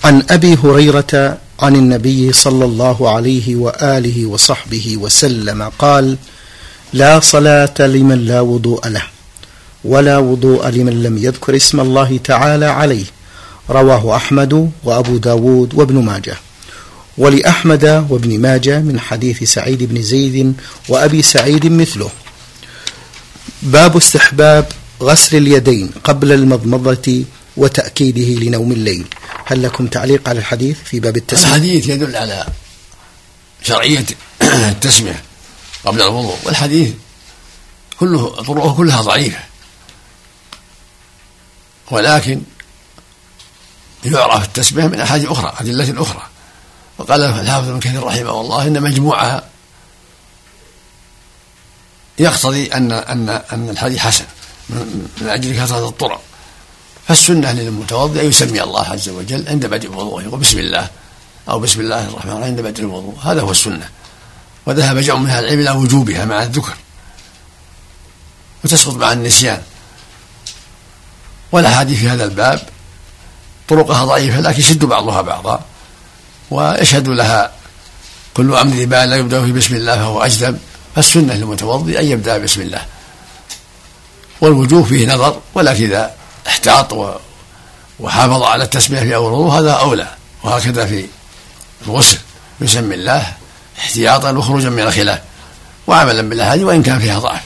عن 0.05 0.23
أبي 0.31 0.59
هريرة 0.65 1.39
عن 1.61 1.77
النبي 1.77 2.33
صلى 2.33 2.65
الله 2.65 3.11
عليه 3.11 3.57
وآله 3.57 4.27
وصحبه 4.27 4.97
وسلم 4.97 5.63
قال 5.79 6.17
لا 6.93 7.21
صلاة 7.21 7.75
لمن 7.79 8.27
لا 8.27 8.41
وضوء 8.41 8.89
له 8.89 9.03
ولا 9.85 10.19
وضوء 10.19 10.69
لمن 10.69 11.03
لم 11.03 11.19
يذكر 11.19 11.57
اسم 11.57 11.81
الله 11.81 12.21
تعالى 12.25 12.67
عليه 12.67 13.05
رواه 13.71 14.17
أحمد 14.17 14.71
وأبو 14.85 15.17
داود 15.17 15.75
وابن 15.75 16.05
ماجه. 16.05 16.37
ولأحمد 17.19 18.07
وابن 18.11 18.41
ماجه 18.41 18.79
من 18.79 19.01
حديث 19.01 19.43
سعيد 19.43 19.83
بن 19.83 20.03
زيد 20.03 20.55
وأبي 20.89 21.23
سعيد 21.23 21.67
مثله. 21.67 22.11
باب 23.63 23.97
استحباب 23.97 24.73
غسل 25.03 25.37
اليدين 25.37 25.91
قبل 26.05 26.33
المضمضة 26.33 27.25
وتأكيده 27.57 28.41
لنوم 28.45 28.73
الليل. 28.73 29.07
هل 29.45 29.63
لكم 29.63 29.87
تعليق 29.87 30.29
على 30.29 30.39
الحديث 30.39 30.79
في 30.85 31.01
باب 31.01 31.17
التسمية؟ 31.17 31.47
الحديث 31.47 31.89
يدل 31.89 32.17
على 32.17 32.47
شرعية 33.63 34.05
التسمية 34.43 35.23
قبل 35.85 36.03
الوضوء 36.03 36.39
والحديث 36.45 36.91
كله 38.01 38.29
طرقه 38.29 38.75
كلها 38.75 39.03
ضعيفة. 39.03 39.39
ولكن 41.91 42.43
يعرف 44.05 44.45
التسمية 44.45 44.87
من 44.87 45.01
أحاديث 45.01 45.29
أخرى 45.29 45.55
أدلة 45.61 46.03
أخرى. 46.03 46.23
وقال 46.99 47.23
الحافظ 47.23 47.69
ابن 47.69 47.81
كثير 47.81 48.03
رحمه 48.03 48.41
الله 48.41 48.67
إن 48.67 48.83
مجموعها 48.83 49.45
يقتضي 52.19 52.67
أن 52.67 52.93
أن 52.93 53.29
أن 53.53 53.71
الحديث 53.71 53.99
حسن 53.99 54.25
من 54.71 55.29
أجل 55.29 55.57
كثرة 55.61 55.89
الطرق. 55.89 56.21
فالسنة 57.09 57.53
للمتوضئ 57.53 58.21
أن 58.21 58.29
يسمي 58.29 58.63
الله 58.63 58.89
عز 58.89 59.09
وجل 59.09 59.49
عند 59.49 59.67
بدء 59.67 59.91
وضوءه 59.91 60.23
يقول 60.23 60.41
بسم 60.41 60.59
الله 60.59 60.89
أو 61.49 61.61
بسم 61.61 61.81
الله 61.81 62.09
الرحمن 62.09 62.33
الرحيم 62.33 62.45
عند 62.45 62.61
بدء 62.61 62.81
الوضوء. 62.81 63.15
هذا 63.23 63.41
هو 63.41 63.51
السنة. 63.51 63.89
وذهب 64.67 64.99
جمع 64.99 65.19
من 65.19 65.31
أهل 65.31 65.45
العلم 65.45 65.61
إلى 65.61 65.71
وجوبها 65.71 66.25
مع 66.25 66.43
الذكر 66.43 66.75
وتسقط 68.65 68.95
مع 68.95 69.13
النسيان. 69.13 69.63
والأحاديث 71.53 71.99
في 71.99 72.09
هذا 72.09 72.25
الباب 72.25 72.61
طرقها 73.69 74.05
ضعيفة 74.05 74.41
لكن 74.41 74.61
يشد 74.61 74.85
بعضها 74.85 75.21
بعضا 75.23 75.61
ويشهد 76.51 77.09
لها 77.09 77.53
كل 78.35 78.55
أمر 78.55 78.73
ذي 78.73 78.87
لا 78.87 79.17
يبدأ 79.17 79.45
في 79.45 79.53
بسم 79.53 79.75
الله 79.75 79.97
فهو 79.97 80.23
أجدم 80.23 80.57
فالسنة 80.97 81.35
للمتوضئ 81.35 82.01
أن 82.01 82.07
يبدأ 82.07 82.39
بسم 82.39 82.61
الله. 82.61 82.83
والوجوه 84.41 84.83
فيه 84.83 85.15
نظر 85.15 85.41
ولكن 85.55 85.85
إذا 85.85 86.15
احتاط 86.47 87.17
وحافظ 88.01 88.43
على 88.43 88.65
التسمية 88.65 89.01
في 89.01 89.15
أول 89.15 89.29
الوضوء 89.29 89.53
هذا 89.53 89.73
أولى. 89.73 90.09
وهكذا 90.43 90.87
في 90.87 91.07
الغسل 91.87 92.19
يسمي 92.61 92.95
الله 92.95 93.33
احتياطا 93.79 94.31
وخروجا 94.31 94.69
من 94.69 94.83
الخلاف. 94.83 95.21
وعملا 95.87 96.23
بالأحاديث 96.23 96.65
وإن 96.65 96.83
كان 96.83 96.99
فيها 96.99 97.19
ضعف. 97.19 97.43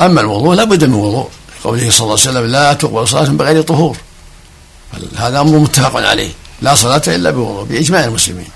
أما 0.00 0.20
الوضوء 0.20 0.54
لا 0.54 0.64
بد 0.64 0.84
من 0.84 0.94
وضوء. 0.94 1.30
قوله 1.64 1.90
صلى 1.90 2.00
الله 2.00 2.20
عليه 2.20 2.30
وسلم 2.30 2.46
لا 2.46 2.72
تقبل 2.72 3.08
صلاة 3.08 3.24
بغير 3.24 3.62
طهور. 3.62 3.96
هذا 5.16 5.40
أمر 5.40 5.58
متفق 5.58 6.08
عليه. 6.08 6.32
لا 6.62 6.74
صلاة 6.74 7.02
إلا 7.06 7.30
بوضوء 7.30 7.64
بإجماع 7.64 8.04
المسلمين. 8.04 8.48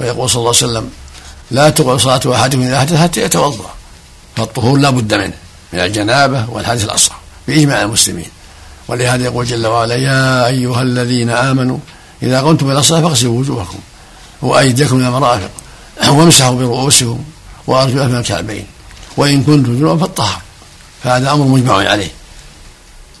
ويقول 0.00 0.30
صلى 0.30 0.40
الله 0.40 0.54
عليه 0.56 0.66
وسلم 0.66 0.90
لا 1.50 1.70
تقبل 1.70 2.00
صلاة 2.00 2.20
أحدكم 2.34 2.62
إذا 2.62 2.76
أحدث 2.76 2.96
حتى 2.96 3.22
يتوضأ. 3.22 3.70
فالطهور 4.36 4.78
لا 4.78 4.90
بد 4.90 5.14
منه 5.14 5.32
من 5.72 5.80
الجنابة 5.80 6.46
والحدث 6.50 6.84
الأصغر 6.84 7.16
بإجماع 7.48 7.82
المسلمين. 7.82 8.30
ولهذا 8.88 9.24
يقول 9.24 9.46
جل 9.46 9.66
وعلا 9.66 9.94
يا 9.94 10.46
أيها 10.46 10.82
الذين 10.82 11.30
آمنوا 11.30 11.78
إذا 12.22 12.40
قمتم 12.40 12.70
إلى 12.70 12.78
الصلاة 12.78 13.00
فاغسلوا 13.00 13.38
وجوهكم 13.38 13.78
وأيديكم 14.42 14.96
إلى 14.96 15.08
المرافق 15.08 15.50
وامسحوا 16.08 16.54
برؤوسكم 16.54 17.24
وأرجلكم 17.66 18.06
إلى 18.06 18.18
الكعبين 18.18 18.66
وإن 19.16 19.42
كنتم 19.42 19.78
جنوبا 19.78 20.00
فالطهر 20.00 20.40
فهذا 21.04 21.32
أمر 21.32 21.44
مجمع 21.44 21.74
عليه. 21.74 22.10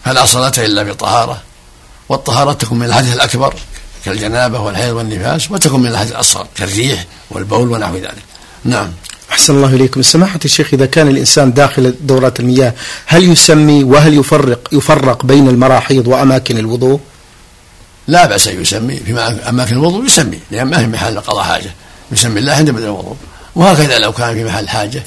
فلا 0.04 0.26
صلاة 0.26 0.52
إلا 0.58 0.82
بطهارة 0.82 1.42
والطهارة 2.08 2.52
تكون 2.52 2.78
من 2.78 2.86
الحدث 2.86 3.12
الأكبر 3.14 3.54
كالجنابة 4.04 4.60
والحيض 4.60 4.96
والنفاس 4.96 5.50
وتكون 5.50 5.80
من 5.80 5.86
الحدث 5.86 6.12
الأصغر 6.12 6.46
كالريح 6.56 7.04
والبول 7.30 7.72
ونحو 7.72 7.96
ذلك. 7.96 8.22
نعم. 8.64 8.92
أحسن 9.30 9.56
الله 9.56 9.74
إليكم. 9.74 10.02
سماحة 10.02 10.40
الشيخ 10.44 10.74
إذا 10.74 10.86
كان 10.86 11.08
الإنسان 11.08 11.52
داخل 11.52 11.94
دورات 12.00 12.40
المياه 12.40 12.74
هل 13.06 13.32
يسمي 13.32 13.84
وهل 13.84 14.18
يفرق 14.18 14.68
يفرق 14.72 15.26
بين 15.26 15.48
المراحيض 15.48 16.08
وأماكن 16.08 16.58
الوضوء؟ 16.58 17.00
لا 18.06 18.26
بأس 18.26 18.48
أن 18.48 18.62
يسمي. 18.62 18.96
في 18.96 19.20
أماكن 19.48 19.76
الوضوء 19.76 20.04
يسمي 20.04 20.38
لأن 20.50 20.66
ما 20.66 20.78
في 20.78 20.86
محل 20.86 21.20
قضاء 21.20 21.44
حاجة. 21.44 21.70
يسمي 22.12 22.40
الله 22.40 22.52
عند 22.52 22.70
بدء 22.70 22.84
الوضوء. 22.84 23.16
وهكذا 23.54 23.98
لو 23.98 24.12
كان 24.12 24.34
في 24.34 24.44
محل 24.44 24.68
حاجة 24.68 25.02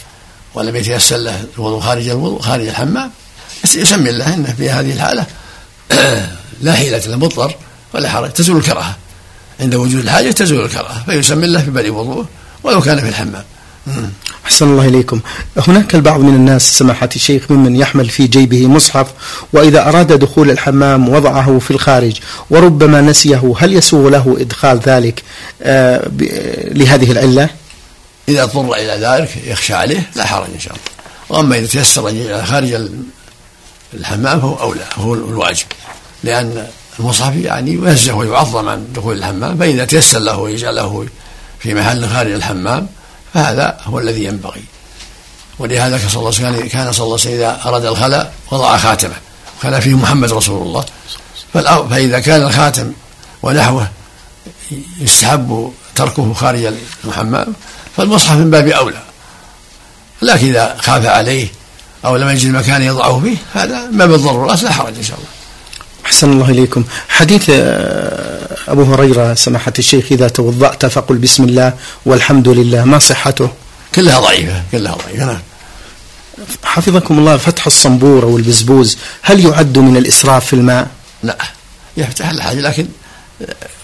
ولم 0.53 0.75
يتيسر 0.75 1.17
له 1.17 1.43
الوضوء 1.57 1.79
خارج 1.79 2.07
الوضوء 2.07 2.41
خارج 2.41 2.67
الحمام 2.67 3.11
يسمي 3.75 4.09
الله 4.09 4.33
إنه 4.33 4.53
في 4.57 4.69
هذه 4.69 4.93
الحالة. 4.93 5.25
لا 6.61 6.73
حيلة 6.73 6.97
له 6.97 7.17
مضطر 7.17 7.55
ولا 7.93 8.09
حرج. 8.09 8.31
تزول 8.31 8.57
الكراهة. 8.57 8.95
عند 9.59 9.75
وجود 9.75 10.03
الحاجة 10.03 10.31
تزول 10.31 10.65
الكراهة. 10.65 11.03
فيسمي 11.05 11.45
الله 11.45 11.61
في 11.61 11.71
بدء 11.71 11.89
وضوءه 11.89 12.25
ولو 12.63 12.81
كان 12.81 12.99
في 12.99 13.09
الحمام. 13.09 13.43
أحسن 14.45 14.65
الله 14.65 14.87
إليكم. 14.87 15.19
هناك 15.67 15.95
البعض 15.95 16.19
من 16.19 16.35
الناس 16.35 16.77
سماحة 16.77 17.09
الشيخ 17.15 17.51
ممن 17.51 17.75
يحمل 17.75 18.09
في 18.09 18.27
جيبه 18.27 18.67
مصحف 18.67 19.07
وإذا 19.53 19.89
أراد 19.89 20.13
دخول 20.13 20.49
الحمام 20.49 21.09
وضعه 21.09 21.59
في 21.59 21.71
الخارج 21.71 22.19
وربما 22.49 23.01
نسيه 23.01 23.53
هل 23.59 23.73
يسوغ 23.73 24.09
له 24.09 24.37
إدخال 24.39 24.79
ذلك 24.79 25.23
آه 25.61 26.11
لهذه 26.71 27.11
العلة؟ 27.11 27.49
إذا 28.29 28.43
اضطر 28.43 28.73
إلى 28.73 29.07
ذلك 29.07 29.47
يخشى 29.47 29.73
عليه 29.73 30.09
لا 30.15 30.25
حرج 30.25 30.47
إن 30.53 30.59
شاء 30.59 30.73
الله. 30.73 30.85
وأما 31.29 31.57
إذا 31.57 31.67
تيسر 31.67 32.45
خارج 32.45 32.89
الحمام 33.93 34.39
فهو 34.39 34.55
أولى 34.55 34.85
هو 34.95 35.13
الواجب. 35.13 35.65
لأن 36.23 36.67
المصحف 37.01 37.35
يعني 37.35 37.71
ينزه 37.71 38.13
ويعظم 38.13 38.69
عن 38.69 38.87
دخول 38.93 39.17
الحمام 39.17 39.57
فإذا 39.57 39.85
تيسر 39.85 40.19
له 40.19 40.37
ويجعله 40.37 41.07
في 41.59 41.73
محل 41.73 42.09
خارج 42.09 42.31
الحمام 42.31 42.87
فهذا 43.33 43.77
هو 43.83 43.99
الذي 43.99 44.23
ينبغي. 44.23 44.63
ولهذا 45.59 45.97
صلى 45.97 46.19
الله 46.19 46.33
عليه 46.39 46.57
وسلم 46.57 46.67
كان 46.67 46.91
صلى 46.91 47.05
الله 47.05 47.19
عليه 47.19 47.29
وسلم 47.29 47.33
إذا 47.33 47.59
أراد 47.65 47.85
الخلاء 47.85 48.33
وضع 48.51 48.77
خاتمة. 48.77 49.13
كان 49.61 49.79
فيه 49.79 49.97
محمد 49.97 50.31
رسول 50.31 50.67
الله. 50.67 50.85
فإذا 51.89 52.19
كان 52.19 52.43
الخاتم 52.43 52.91
ونحوه 53.43 53.87
يستحب 54.99 55.73
تركه 55.95 56.33
خارج 56.33 56.73
الحمام 57.05 57.53
فالمصحف 57.97 58.35
من 58.35 58.51
باب 58.51 58.67
أولى. 58.67 59.01
لكن 60.21 60.47
إذا 60.47 60.77
خاف 60.79 61.05
عليه 61.05 61.47
أو 62.05 62.15
لم 62.15 62.29
يجد 62.29 62.49
مكان 62.49 62.81
يضعه 62.81 63.19
فيه 63.19 63.37
هذا 63.53 63.87
ما 63.91 64.05
بالضرورات 64.05 64.63
لا 64.63 64.71
حرج 64.71 64.97
إن 64.97 65.03
شاء 65.03 65.17
الله. 65.17 65.40
أحسن 66.11 66.31
الله 66.31 66.49
إليكم. 66.49 66.83
حديث 67.09 67.49
آه، 67.49 68.57
أبو 68.67 68.83
هريرة 68.83 69.33
سماحة 69.33 69.73
الشيخ 69.79 70.05
إذا 70.11 70.27
توضأت 70.27 70.85
فقل 70.85 71.17
بسم 71.17 71.43
الله 71.43 71.73
والحمد 72.05 72.47
لله. 72.47 72.83
ما 72.83 72.99
صحته؟ 72.99 73.49
كلها 73.95 74.19
ضعيفة 74.19 74.63
كلها 74.71 74.95
ضعيفة. 74.95 75.25
نعم. 75.25 75.39
حفظكم 76.63 77.19
الله 77.19 77.37
فتح 77.37 77.65
الصنبور 77.65 78.23
أو 78.23 78.37
البزبوز 78.37 78.97
هل 79.21 79.45
يعد 79.45 79.77
من 79.77 79.97
الإسراف 79.97 80.45
في 80.45 80.53
الماء؟ 80.53 80.87
لا 81.23 81.37
يفتح 81.97 82.29
الحاجة 82.29 82.59
لكن 82.59 82.87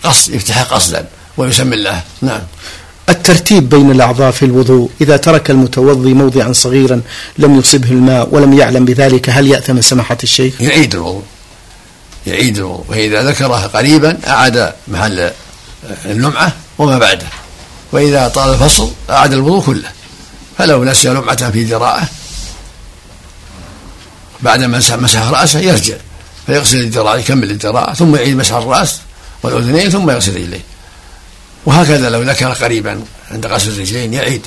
قصد 0.04 0.34
يفتحها 0.34 0.64
قصدا 0.64 1.06
ويسمي 1.38 1.76
الله. 1.76 2.02
نعم. 2.22 2.42
الترتيب 3.10 3.70
بين 3.70 3.92
الأعضاء 3.92 4.32
في 4.32 4.46
الوضوء 4.46 4.90
إذا 5.02 5.18
ترك 5.18 5.52
المتوضي 5.52 6.14
موضعا 6.14 6.54
صغيرا 6.54 7.02
لم 7.38 7.60
يصبه 7.60 7.92
الماء 7.92 8.30
ولم 8.32 8.54
يعلم 8.54 8.86
بذلك 8.86 9.30
هل 9.30 9.48
يأثم 9.48 9.82
سماحة 9.82 10.18
الشيخ؟ 10.24 10.62
يعيد 10.62 10.96
الوضوء. 10.96 11.24
يعيد 12.28 12.58
الوضوء 12.58 12.86
وإذا 12.88 13.24
ذكره 13.24 13.68
قريبا 13.68 14.18
أعاد 14.28 14.74
محل 14.88 15.32
اللمعة 16.06 16.54
وما 16.78 16.98
بعده 16.98 17.28
وإذا 17.92 18.28
طال 18.28 18.54
الفصل 18.54 18.92
أعاد 19.10 19.34
الوضوء 19.34 19.66
كله 19.66 19.92
فلو 20.58 20.84
نسي 20.84 21.10
لمعة 21.10 21.52
في 21.52 21.64
ذراعه 21.64 22.10
بعد 24.42 24.60
ما 24.60 24.78
مسح 24.78 25.30
رأسه 25.30 25.60
يرجع 25.60 25.96
فيغسل 26.48 26.78
الذراع 26.78 27.16
يكمل 27.16 27.52
الذراع 27.52 27.94
ثم 27.94 28.16
يعيد 28.16 28.36
مسح 28.38 28.56
الرأس 28.56 29.00
والأذنين 29.44 29.90
ثم 29.90 30.10
يغسل 30.10 30.36
رجليه. 30.36 30.62
وهكذا 31.66 32.10
لو 32.10 32.22
ذكر 32.22 32.54
قريبا 32.54 33.04
عند 33.32 33.46
غسل 33.46 33.70
الرجلين 33.70 34.14
يعيد 34.14 34.42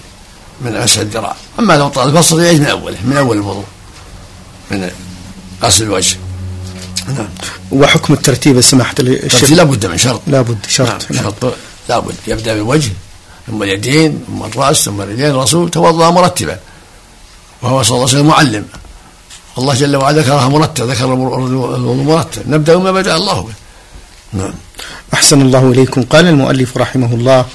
من 0.61 0.81
مسح 0.81 0.99
الذراع. 0.99 1.37
أما 1.59 1.77
لو 1.77 1.89
طال 1.89 2.09
الفصل 2.09 2.43
يعيد 2.43 2.61
من 2.61 2.67
أوله 2.67 2.99
من 3.05 3.17
أول 3.17 3.37
الوضوء 3.37 3.65
من 4.71 4.91
غسل 5.63 5.85
الوجه. 5.85 6.17
نعم. 7.09 7.29
وحكم 7.73 8.15
الترتيب 8.15 8.61
سماحة 8.61 8.95
الشيخ. 9.01 9.53
لابد 9.53 9.87
من 9.87 9.99
شرط. 9.99 10.21
لابد 10.27 10.59
شرط. 10.69 11.11
نعم. 11.11 11.23
شرط. 11.23 11.55
لابد. 11.89 12.15
يبدأ 12.27 12.55
بالوجه. 12.55 12.91
ثم 13.47 13.63
اليدين 13.63 14.25
ثم 14.27 14.43
الرأس 14.43 14.85
ثم 14.85 15.01
الرجلين 15.01 15.31
الرسول 15.31 15.71
توضأ 15.71 16.11
مرتبا. 16.11 16.59
وهو 17.63 17.83
صلى 17.83 17.97
الله 17.97 18.09
عليه 18.09 18.19
وسلم 18.19 18.27
معلم. 18.27 18.65
الله 19.59 19.75
جل 19.75 19.97
وعلا 19.97 20.21
ذكرها 20.21 20.49
مرتب 20.49 20.91
ذكر 20.91 21.05
الوضوء 21.05 21.95
مرتب 21.95 22.49
نبدأ 22.49 22.79
ما 22.79 22.93
بدأ 22.93 23.17
الله 23.17 23.41
به. 23.41 23.55
نعم. 24.33 24.55
أحسن 25.15 25.43
الله 25.43 25.71
إليكم. 25.71 26.03
قال 26.03 26.27
المؤلف 26.27 26.77
رحمه 26.77 27.15
الله 27.15 27.47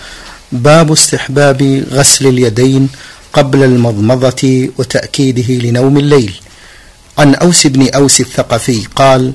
باب 0.51 0.91
استحباب 0.91 1.83
غسل 1.91 2.27
اليدين 2.27 2.89
قبل 3.33 3.63
المضمضة 3.63 4.69
وتأكيده 4.77 5.53
لنوم 5.53 5.97
الليل. 5.97 6.39
عن 7.17 7.36
أوس 7.36 7.67
بن 7.67 7.89
أوس 7.95 8.22
الثقفي 8.22 8.88
قال 8.95 9.34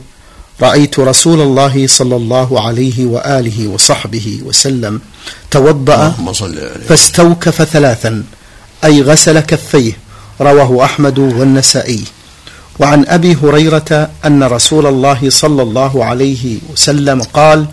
رأيت 0.62 0.98
رسول 0.98 1.40
الله 1.40 1.86
صلى 1.86 2.16
الله 2.16 2.60
عليه 2.60 3.06
وآله 3.06 3.68
وصحبه 3.68 4.40
وسلم 4.44 5.00
توضأ 5.50 6.14
فاستوكف 6.88 7.62
ثلاثا 7.62 8.24
أي 8.84 9.02
غسل 9.02 9.40
كفيه 9.40 9.92
رواه 10.40 10.84
أحمد 10.84 11.18
والنسائي. 11.18 12.04
وعن 12.78 13.04
أبي 13.08 13.36
هريرة 13.42 14.10
أن 14.26 14.42
رسول 14.42 14.86
الله 14.86 15.30
صلى 15.30 15.62
الله 15.62 16.04
عليه 16.04 16.58
وسلم 16.72 17.22
قال 17.22 17.66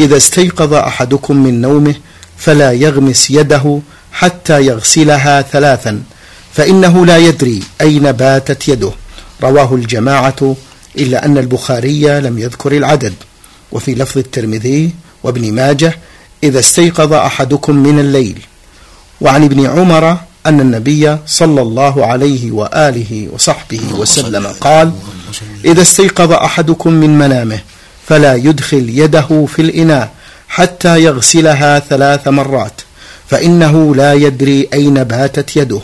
إذا 0.00 0.16
استيقظ 0.16 0.74
أحدكم 0.74 1.36
من 1.36 1.60
نومه 1.60 1.94
فلا 2.38 2.72
يغمس 2.72 3.30
يده 3.30 3.80
حتى 4.12 4.66
يغسلها 4.66 5.42
ثلاثا 5.42 6.02
فإنه 6.54 7.06
لا 7.06 7.18
يدري 7.18 7.62
أين 7.80 8.12
باتت 8.12 8.68
يده. 8.68 8.92
رواه 9.42 9.74
الجماعة 9.74 10.56
إلا 10.98 11.24
أن 11.24 11.38
البخاري 11.38 12.20
لم 12.20 12.38
يذكر 12.38 12.72
العدد. 12.76 13.14
وفي 13.72 13.94
لفظ 13.94 14.18
الترمذي 14.18 14.90
وابن 15.22 15.52
ماجه 15.52 15.98
إذا 16.42 16.58
استيقظ 16.58 17.12
أحدكم 17.12 17.76
من 17.76 17.98
الليل. 17.98 18.38
وعن 19.20 19.44
ابن 19.44 19.66
عمر 19.66 20.16
أن 20.46 20.60
النبي 20.60 21.18
صلى 21.26 21.62
الله 21.62 22.06
عليه 22.06 22.50
وآله 22.50 23.28
وصحبه 23.32 23.80
وسلم 23.92 24.46
قال 24.46 24.92
إذا 25.64 25.82
استيقظ 25.82 26.32
أحدكم 26.32 26.92
من 26.92 27.18
منامه 27.18 27.58
فلا 28.06 28.34
يدخل 28.34 28.88
يده 28.88 29.46
في 29.46 29.62
الإناء 29.62 30.10
حتى 30.48 31.02
يغسلها 31.02 31.78
ثلاث 31.78 32.28
مرات 32.28 32.80
فإنه 33.28 33.94
لا 33.94 34.14
يدري 34.14 34.68
أين 34.72 35.04
باتت 35.04 35.56
يده 35.56 35.80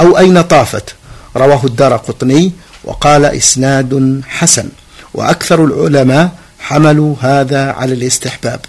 أو 0.00 0.18
أين 0.18 0.42
طافت. 0.42 0.94
رواه 1.36 1.60
الدار 1.64 1.96
قطني 1.96 2.52
وقال 2.84 3.24
إسناد 3.24 4.22
حسن. 4.28 4.68
وأكثر 5.14 5.64
العلماء 5.64 6.30
حملوا 6.58 7.14
هذا 7.20 7.72
على 7.72 7.94
الاستحباب 7.94 8.60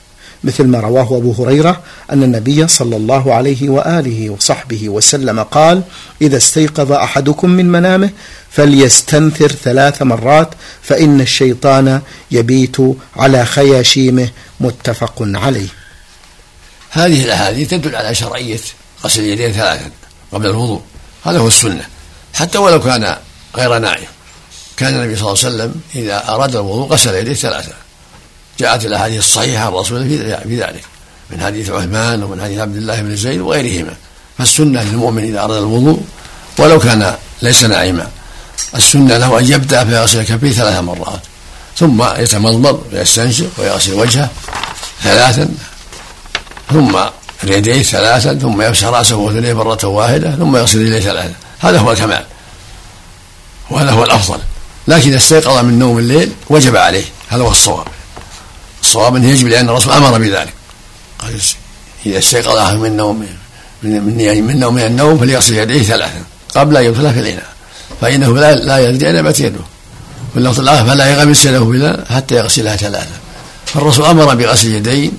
مثل 0.44 0.64
ما 0.64 0.80
رواه 0.80 1.18
أبو 1.18 1.44
هريرة 1.44 1.82
أن 2.12 2.24
النبي 2.24 2.68
صلى 2.68 2.96
الله 2.96 3.34
عليه 3.34 3.70
وآله 3.70 4.30
وصحبه 4.30 4.90
وسلم 4.90 5.44
قال 5.44 5.82
إذا 6.22 6.38
استيقظ 6.38 6.92
أحدكم 6.92 7.50
من 7.50 7.72
منامه 7.72 8.10
فليستنثر 8.52 9.52
ثلاث 9.52 10.02
مرات 10.02 10.50
فإن 10.82 11.22
الشيطان 11.22 12.02
يبيت 12.32 12.78
على 13.16 13.46
خياشيمه. 13.46 14.30
متفق 14.60 15.14
عليه. 15.20 15.68
هذه 16.90 17.26
الأحاديث 17.26 17.70
تدل 17.70 17.96
على 17.96 18.16
شرعية 18.16 18.60
غسل 19.04 19.22
اليدين 19.22 19.52
ثلاثا 19.52 19.90
قبل 20.32 20.46
الوضوء. 20.46 20.82
هذا 21.26 21.40
هو 21.40 21.48
السنة. 21.48 21.86
حتى 22.34 22.58
ولو 22.58 22.80
كان 22.82 23.16
غير 23.56 23.78
نائم 23.78 24.08
كان 24.78 24.94
النبي 24.94 25.16
صلى 25.16 25.22
الله 25.22 25.46
عليه 25.46 25.56
وسلم 25.56 25.82
إذا 25.96 26.30
أراد 26.30 26.56
الوضوء 26.56 26.88
غسل 26.88 27.16
يديه 27.16 27.34
ثلاثا 27.34 27.74
جاءت 28.60 28.86
الأحاديث 28.86 29.20
الصحيحة 29.20 29.66
عن 29.66 29.68
الرسول 29.68 30.10
في 30.44 30.60
ذلك 30.60 30.84
من 31.30 31.42
حديث 31.42 31.70
عثمان 31.70 32.24
ومن 32.24 32.42
حديث 32.42 32.60
عبد 32.60 32.76
الله 32.76 33.02
بن 33.02 33.16
زيد 33.16 33.40
وغيرهما. 33.40 33.94
فالسنة 34.38 34.84
للمؤمن 34.84 35.24
إذا 35.24 35.40
أراد 35.40 35.58
الوضوء 35.58 36.02
ولو 36.58 36.80
كان 36.80 37.16
ليس 37.42 37.64
ناعما. 37.64 38.08
السنة 38.76 39.18
له 39.18 39.40
أن 39.40 39.46
يبدأ 39.52 39.86
فيغسل 39.86 40.24
كفيه 40.24 40.52
ثلاث 40.52 40.80
مرات. 40.80 41.22
ثم 41.78 42.04
يتمضمض 42.18 42.84
ويستنشق 42.94 43.50
ويغسل 43.58 43.94
وجهه 43.94 44.30
ثلاثا. 45.04 45.50
ثم 46.72 46.98
اليدين 47.44 47.84
ثلاثا 47.84 48.34
ثم 48.34 48.62
يمسح 48.62 48.88
رأسه 48.88 49.16
واذنيه 49.16 49.54
مرة 49.54 49.88
واحدة 49.88 50.36
ثم 50.36 50.58
يغسل 50.58 50.82
رجليه 50.82 51.00
ثلاثا. 51.00 51.34
هذا 51.60 51.80
هو 51.80 51.92
الكمال. 51.92 52.26
وهذا 53.70 53.92
هو 53.92 54.04
الأفضل. 54.04 54.40
لكن 54.88 55.10
إذا 55.10 55.18
استيقظ 55.18 55.58
من 55.58 55.80
نوم 55.80 55.98
الليل 55.98 56.32
وجب 56.50 56.76
عليه. 56.76 57.06
هذا 57.30 57.42
هو 57.44 57.52
الصواب. 57.52 57.88
الصواب 58.82 59.16
انه 59.16 59.30
يجب 59.30 59.48
لأن 59.48 59.70
الرسول 59.70 59.94
أمر 59.94 60.18
بذلك. 60.18 60.54
قال 61.20 61.42
إذا 62.06 62.20
استيقظ 62.20 62.56
احد 62.56 62.76
من 62.76 62.98
نوم 62.98 63.20
من 63.84 64.04
من, 64.04 64.44
من 64.44 64.60
نوم 64.60 64.74
من 64.74 64.82
النوم 64.82 65.20
فليغسل 65.20 65.58
يديه 65.58 65.84
ثلاثا 65.84 66.24
قبل 66.56 66.78
أن 66.78 66.84
يدخل 66.84 67.14
في 67.14 67.20
الإناء. 67.20 67.50
فإنه 68.02 68.36
لا 68.36 68.56
لا 68.56 68.90
يدري 68.90 69.08
اين 69.08 69.22
بات 69.22 69.40
يده. 69.40 69.60
واللفظ 70.36 70.60
الآخر 70.60 70.86
فلا 70.86 71.06
يغمس 71.06 71.46
يده 71.46 71.60
بلا 71.60 72.06
حتى 72.10 72.36
يغسلها 72.36 72.76
ثلاثا 72.76 73.18
فالرسول 73.66 74.06
أمر 74.06 74.36
بغسل 74.36 74.68
اليدين 74.68 75.12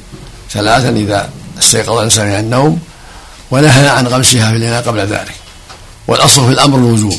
ثلاثا 0.50 0.88
إذا 0.88 1.30
استيقظ 1.58 1.98
الإنسان 1.98 2.26
من 2.26 2.38
النوم 2.38 2.80
ونهى 3.50 3.88
عن 3.88 4.06
غمسها 4.06 4.50
في 4.50 4.56
الإناء 4.56 4.82
قبل 4.82 4.98
ذلك. 4.98 5.34
والأصل 6.06 6.46
في 6.46 6.52
الأمر 6.52 6.78
الوجوب. 6.78 7.18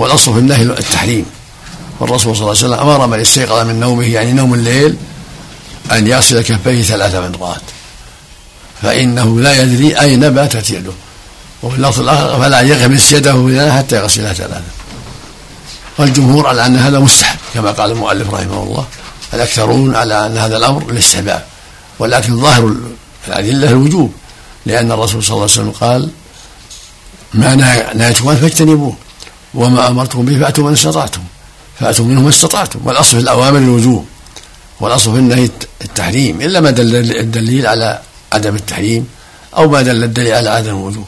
والأصل 0.00 0.32
في 0.32 0.38
النهي 0.38 0.62
التحريم. 0.62 1.26
والرسول 2.00 2.36
صلى 2.36 2.42
الله 2.42 2.56
عليه 2.56 2.74
وسلم 2.74 2.88
أمر 2.88 3.06
من 3.06 3.20
استيقظ 3.20 3.66
من 3.66 3.80
نومه 3.80 4.06
يعني 4.06 4.32
نوم 4.32 4.54
الليل 4.54 4.96
أن 5.92 6.06
يغسل 6.06 6.40
كفيه 6.40 6.82
ثلاث 6.82 7.14
مرات. 7.14 7.62
فإنه 8.82 9.40
لا 9.40 9.62
يدري 9.62 10.00
أين 10.00 10.30
باتت 10.30 10.70
يده. 10.70 10.92
وفي 11.62 11.76
اللفظ 11.76 12.00
الآخر 12.00 12.40
فلا 12.40 12.60
يغمس 12.60 13.12
يده 13.12 13.72
حتى 13.76 13.96
يغسلها 13.96 14.32
ثلاثا 14.32 14.62
والجمهور 15.98 16.46
على 16.46 16.66
أن 16.66 16.76
هذا 16.76 16.98
مستحب 16.98 17.38
كما 17.54 17.70
قال 17.70 17.90
المؤلف 17.90 18.30
رحمه 18.34 18.62
الله 18.62 18.86
الأكثرون 19.34 19.96
على 19.96 20.26
أن 20.26 20.36
هذا 20.36 20.56
الأمر 20.56 20.82
الاستحباب 20.90 21.44
ولكن 21.98 22.40
ظاهر 22.40 22.74
الأدلة 23.28 23.70
الوجوب 23.70 24.12
لأن 24.66 24.92
الرسول 24.92 25.24
صلى 25.24 25.34
الله 25.34 25.42
عليه 25.42 25.52
وسلم 25.52 25.70
قال 25.70 26.08
ما 27.34 27.54
نهيتكم 27.94 28.36
فاجتنبوه. 28.36 28.94
وما 29.54 29.88
أمرتكم 29.88 30.24
به 30.24 30.38
فأتوا 30.38 30.64
من 30.64 30.72
استطعتم. 30.72 31.20
فأتوا 31.80 32.04
منه 32.04 32.20
ما 32.20 32.28
استطعتم. 32.28 32.80
والأصل 32.84 33.10
في 33.10 33.22
الأوامر 33.22 33.58
الوجوب. 33.58 34.06
والأصل 34.80 35.12
في 35.12 35.18
النهي 35.18 35.50
التحريم. 35.84 36.40
إلا 36.40 36.60
ما 36.60 36.70
دل 36.70 37.16
الدليل 37.16 37.66
على 37.66 38.00
عدم 38.32 38.54
التحريم 38.54 39.08
أو 39.56 39.68
ما 39.68 39.82
دل 39.82 40.04
الدليل 40.04 40.32
على 40.34 40.50
عدم 40.50 40.76
الوجوب. 40.76 41.06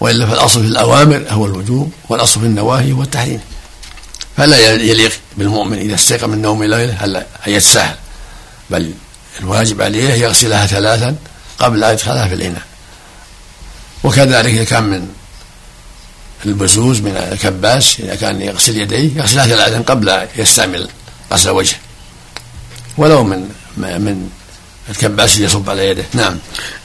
وإلا 0.00 0.26
فالأصل 0.26 0.60
في 0.60 0.66
الأوامر 0.66 1.24
هو 1.30 1.46
الوجوب 1.46 1.92
والأصل 2.08 2.40
في 2.40 2.46
النواهي 2.46 2.92
هو 2.92 3.02
التحريم. 3.02 3.40
فلا 4.36 4.74
يليق 4.74 5.12
بالمؤمن 5.36 5.78
إذا 5.78 5.94
استيقظ 5.94 6.24
من 6.24 6.42
نوم 6.42 6.64
ليله 6.64 7.04
ان 7.04 7.22
يتساهل؟ 7.46 7.96
بل 8.70 8.92
الواجب 9.40 9.82
عليه 9.82 10.14
يغسلها 10.14 10.66
ثلاثا 10.66 11.16
قبل 11.58 11.84
أن 11.84 11.92
يدخلها 11.92 12.28
في 12.28 12.34
الإناء. 12.34 12.62
وكذلك 14.04 14.46
اذا 14.54 14.64
كان 14.64 14.82
من 14.82 15.08
البزوز 16.46 17.00
من 17.00 17.16
الكباس 17.32 18.00
إذا 18.00 18.14
كان 18.14 18.40
يغسل 18.40 18.76
يديه 18.76 19.10
يغسلها 19.16 19.46
ثلاثا 19.46 19.78
قبل 19.78 20.08
ان 20.08 20.28
يستعمل 20.36 20.88
غسل 21.32 21.50
وجهه. 21.50 21.76
ولو 22.96 23.24
من 23.24 23.48
من 23.76 24.28
الكباس 24.90 25.38
يصب 25.38 25.70
على 25.70 25.88
يده. 25.88 26.04
نعم. 26.14 26.38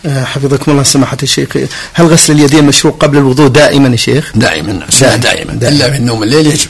آه، 0.06 0.24
حفظكم 0.24 0.72
الله 0.72 0.84
سماحة 0.84 1.17
الشيخ. 1.24 1.58
هل 1.93 2.06
غسل 2.06 2.34
اليدين 2.34 2.63
مشروع 2.63 2.93
قبل 2.93 3.17
الوضوء 3.17 3.48
دائما 3.48 3.89
يا 3.89 3.95
شيخ؟ 3.95 4.32
دائما 4.36 4.74
نعم 4.74 4.89
دائما, 5.00 5.15
دائما. 5.15 5.54
دائما. 5.54 5.76
إلا 5.76 6.00
من 6.00 6.06
نوم 6.06 6.24
الليل 6.24 6.48
يجب. 6.48 6.69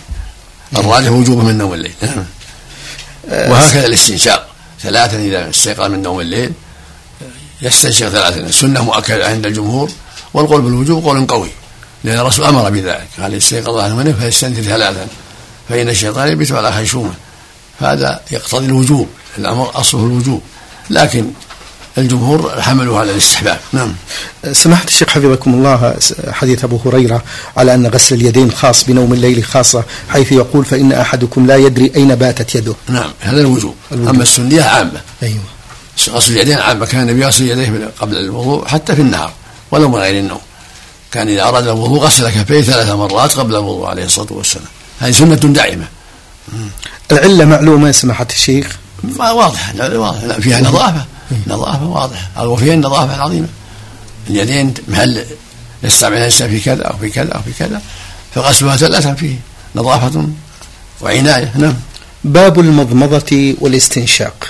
الراجح 0.77 1.11
وجوبه 1.11 1.43
من 1.43 1.57
نوم 1.57 1.73
الليل. 1.73 1.93
نعم. 2.01 2.25
آه، 3.29 3.51
وهكذا 3.51 3.85
الاستنشاق. 3.85 4.47
ثلاثا 4.81 5.17
إذا 5.17 5.49
استيقظ 5.49 5.91
من 5.91 6.01
نوم 6.01 6.19
الليل 6.19 6.51
يستنشق 7.61 8.09
ثلاثا. 8.09 8.39
السنة 8.39 8.83
مؤكدة 8.83 9.27
عند 9.27 9.45
الجمهور 9.45 9.91
والقول 10.33 10.61
بالوجوب 10.61 11.03
قول 11.03 11.27
قوي. 11.27 11.49
لأن 12.03 12.19
الرسول 12.19 12.45
أمر 12.45 12.69
بذلك. 12.69 13.07
قال 13.21 13.33
استيقظ 13.33 13.91
منه 13.91 14.15
فيستنثر 14.19 14.61
ثلاثا 14.61 15.07
فإن 15.69 15.89
الشيطان 15.89 16.31
يبيت 16.31 16.51
على 16.51 16.71
خيشومه 16.71 17.13
هذا 17.79 18.21
يقتضي 18.31 18.65
الوجوب 18.65 19.07
الأمر 19.37 19.71
أصله 19.79 20.05
الوجوب. 20.05 20.41
لكن 20.89 21.25
الجمهور 21.97 22.61
حملوا 22.61 22.99
على 22.99 23.11
الاستحباب. 23.11 23.59
نعم. 23.73 23.95
سماحة 24.51 24.83
الشيخ 24.83 25.09
حفظكم 25.09 25.53
الله 25.53 25.95
حديث 26.31 26.63
أبو 26.63 26.79
هريرة 26.85 27.23
على 27.57 27.73
أن 27.73 27.87
غسل 27.87 28.15
اليدين 28.15 28.51
خاص 28.51 28.83
بنوم 28.83 29.13
الليل 29.13 29.43
خاصة 29.43 29.83
حيث 30.09 30.31
يقول 30.31 30.65
فإن 30.65 30.91
أحدكم 30.91 31.47
لا 31.47 31.55
يدري 31.55 31.91
أين 31.95 32.15
باتت 32.15 32.55
يده. 32.55 32.75
نعم 32.87 33.11
هذا 33.19 33.41
الوجوب, 33.41 33.75
الوجوب. 33.91 34.09
أما 34.09 34.23
السنية 34.23 34.61
عامة. 34.61 35.01
أيوة. 35.23 35.43
غسل 36.09 36.33
اليدين 36.33 36.57
عامة. 36.57 36.85
كان 36.85 37.01
النبي 37.01 37.21
يغسل 37.21 37.49
يديه 37.49 37.91
قبل 37.99 38.17
الوضوء 38.17 38.67
حتى 38.67 38.95
في 38.95 39.01
النهار 39.01 39.31
ولو 39.71 39.89
من 39.89 39.95
غير 39.95 40.19
النوم. 40.19 40.41
كان 41.11 41.27
إذا 41.27 41.43
أراد 41.43 41.67
الوضوء 41.67 41.99
غسل 41.99 42.29
كفيه 42.29 42.61
ثلاث 42.61 42.89
مرات 42.89 43.31
قبل 43.31 43.55
الوضوء 43.55 43.87
عليه 43.87 44.05
الصلاة 44.05 44.33
والسلام. 44.33 44.67
هذه 44.99 45.11
سنة 45.11 45.35
دائمة 45.35 45.85
العلة 47.11 47.45
معلومة 47.45 47.87
يا 47.87 47.91
سماحة 47.91 48.27
الشيخ 48.29 48.77
واضحة 49.19 49.97
واضحة. 49.97 50.39
فيها 50.39 50.61
نظافة 50.61 51.05
نظافة 51.47 51.85
واضحة. 51.85 52.47
وفيها 52.47 52.73
النظافة 52.73 53.15
العظيمة 53.15 53.47
اليدين 54.29 54.73
محل 54.87 55.25
يستعمل 55.83 56.17
الإنسان 56.17 56.49
في 56.49 56.59
كذا 56.59 56.83
أو 56.83 56.97
في 56.97 57.09
كذا 57.09 57.31
أو 57.33 57.41
في 57.41 57.53
كذا 57.53 57.81
فغسلها 58.35 58.77
ثلاثة 58.77 59.13
فيه. 59.13 59.35
نظافة 59.75 60.27
وعناية. 61.01 61.51
نعم. 61.55 61.73
باب 62.23 62.59
المضمضة 62.59 63.55
والاستنشاق. 63.61 64.47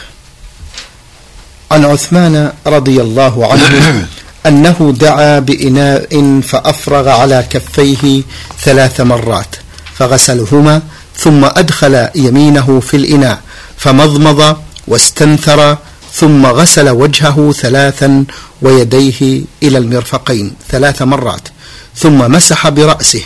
عن 1.72 1.86
عثمان 1.86 2.54
رضي 2.68 3.02
الله 3.02 3.52
عنه 3.52 4.08
أنه 4.46 4.94
دعا 5.00 5.40
بإناء 5.40 6.42
فأفرغ 6.42 7.10
على 7.10 7.48
كفيه 7.50 8.24
ثلاث 8.62 9.02
مرات 9.02 9.56
فغسلهما 9.96 10.82
ثم 11.18 11.46
أدخل 11.46 12.08
يمينه 12.16 12.80
في 12.80 12.98
الإناء 12.98 13.42
فمضمض 13.78 14.58
واستنثر 14.88 15.78
ثم 16.14 16.46
غسل 16.46 16.90
وجهه 16.90 17.52
ثلاثا 17.52 18.26
ويديه 18.62 19.42
إلى 19.64 19.78
المرفقين 19.78 20.54
ثلاث 20.70 21.02
مرات 21.02 21.48
ثم 21.96 22.32
مسح 22.32 22.70
برأسه 22.70 23.22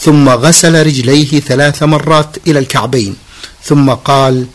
ثم 0.00 0.28
غسل 0.28 0.86
رجليه 0.86 1.40
ثلاث 1.40 1.82
مرات 1.82 2.36
إلى 2.46 2.58
الكعبين 2.58 3.16
ثم 3.64 3.90
قال 3.90 4.46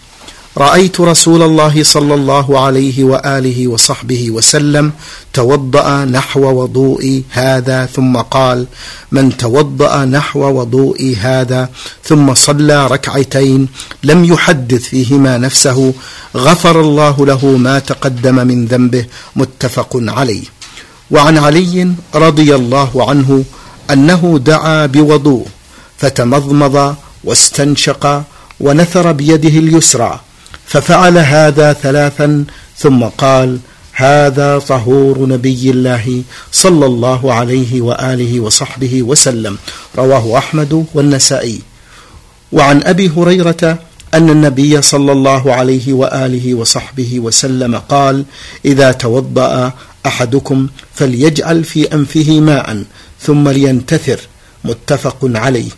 رأيت 0.57 1.01
رسول 1.01 1.41
الله 1.41 1.83
صلى 1.83 2.13
الله 2.13 2.59
عليه 2.59 3.03
وآله 3.03 3.67
وصحبه 3.67 4.31
وسلم 4.31 4.91
توضأ 5.33 6.05
نحو 6.05 6.41
وضوئي 6.41 7.23
هذا 7.29 7.85
ثم 7.85 8.17
قال 8.17 8.65
من 9.11 9.37
توضأ 9.37 10.05
نحو 10.05 10.39
وضوئي 10.39 11.15
هذا 11.15 11.69
ثم 12.03 12.33
صلى 12.33 12.87
ركعتين 12.87 13.67
لم 14.03 14.25
يحدث 14.25 14.83
فيهما 14.83 15.37
نفسه 15.37 15.93
غفر 16.35 16.81
الله 16.81 17.25
له 17.25 17.45
ما 17.45 17.79
تقدم 17.79 18.47
من 18.47 18.65
ذنبه. 18.65 19.05
متفق 19.35 19.89
عليه. 19.93 20.43
وعن 21.11 21.37
علي 21.37 21.91
رضي 22.15 22.55
الله 22.55 23.09
عنه 23.09 23.43
أنه 23.91 24.39
دعا 24.45 24.85
بوضوء 24.85 25.47
فتمضمض 25.97 26.95
واستنشق 27.23 28.23
ونثر 28.59 29.11
بيده 29.11 29.49
اليسرى 29.59 30.19
ففعل 30.69 31.17
هذا 31.17 31.73
ثلاثا 31.73 32.45
ثم 32.77 33.03
قال 33.03 33.59
هذا 33.93 34.59
طهور 34.59 35.25
نبي 35.25 35.69
الله 35.69 36.23
صلى 36.51 36.85
الله 36.85 37.33
عليه 37.33 37.81
وآله 37.81 38.39
وصحبه 38.39 39.03
وسلم. 39.03 39.57
رواه 39.97 40.37
أحمد 40.37 40.85
والنسائي. 40.93 41.59
وعن 42.51 42.83
أبي 42.83 43.09
هريرة 43.17 43.79
أن 44.13 44.29
النبي 44.29 44.81
صلى 44.81 45.11
الله 45.11 45.53
عليه 45.53 45.93
وآله 45.93 46.53
وصحبه 46.53 47.19
وسلم 47.19 47.75
قال 47.75 48.25
إذا 48.65 48.91
توضأ 48.91 49.73
أحدكم 50.05 50.67
فليجعل 50.95 51.63
في 51.63 51.93
أنفه 51.93 52.39
ماء 52.39 52.83
ثم 53.21 53.49
لينتثر. 53.49 54.19
متفق 54.63 55.17
عليه. 55.23 55.69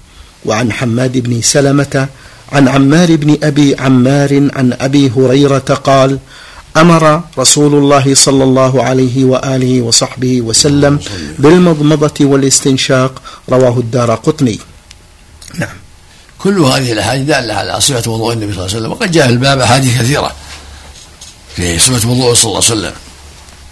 وعن 0.46 0.72
حماد 0.72 1.18
بن 1.18 1.42
سلمة 1.42 2.08
عن 2.52 2.68
عمار 2.68 3.16
بن 3.16 3.38
أبي 3.44 3.76
عمار 3.80 4.50
عن 4.56 4.74
أبي 4.82 5.12
هريرة 5.18 5.58
قال 5.84 6.20
أمر 6.78 7.22
رسول 7.38 7.76
الله 7.76 8.16
صلى 8.16 8.44
الله 8.44 8.84
عليه 8.84 9.26
وآله 9.26 9.82
وصحبه 9.82 10.42
وسلم 10.42 11.00
بالمضمضة 11.40 12.26
والاستنشاق 12.26 13.22
رواه 13.50 13.80
الدار 13.80 14.16
قطني. 14.16 14.60
نعم. 15.60 15.76
كل 16.40 16.60
هذه 16.60 16.92
الأحاديث 16.92 17.28
دالة 17.28 17.54
على 17.54 17.82
صفه 17.82 18.12
وضوء 18.12 18.34
النبي 18.34 18.54
صلى 18.54 18.66
الله 18.66 18.76
عليه 18.76 18.78
وسلم 18.78 18.92
وقد 18.92 19.12
جاء 19.12 19.28
في 19.28 19.34
الباب 19.34 19.60
أحاديث 19.60 19.98
كثيرة 20.02 20.32
في 21.56 21.80
صفه 21.80 22.10
وضوء 22.10 22.34
صلى 22.34 22.46
الله 22.46 22.64
عليه 22.64 22.74
وسلم. 22.74 22.94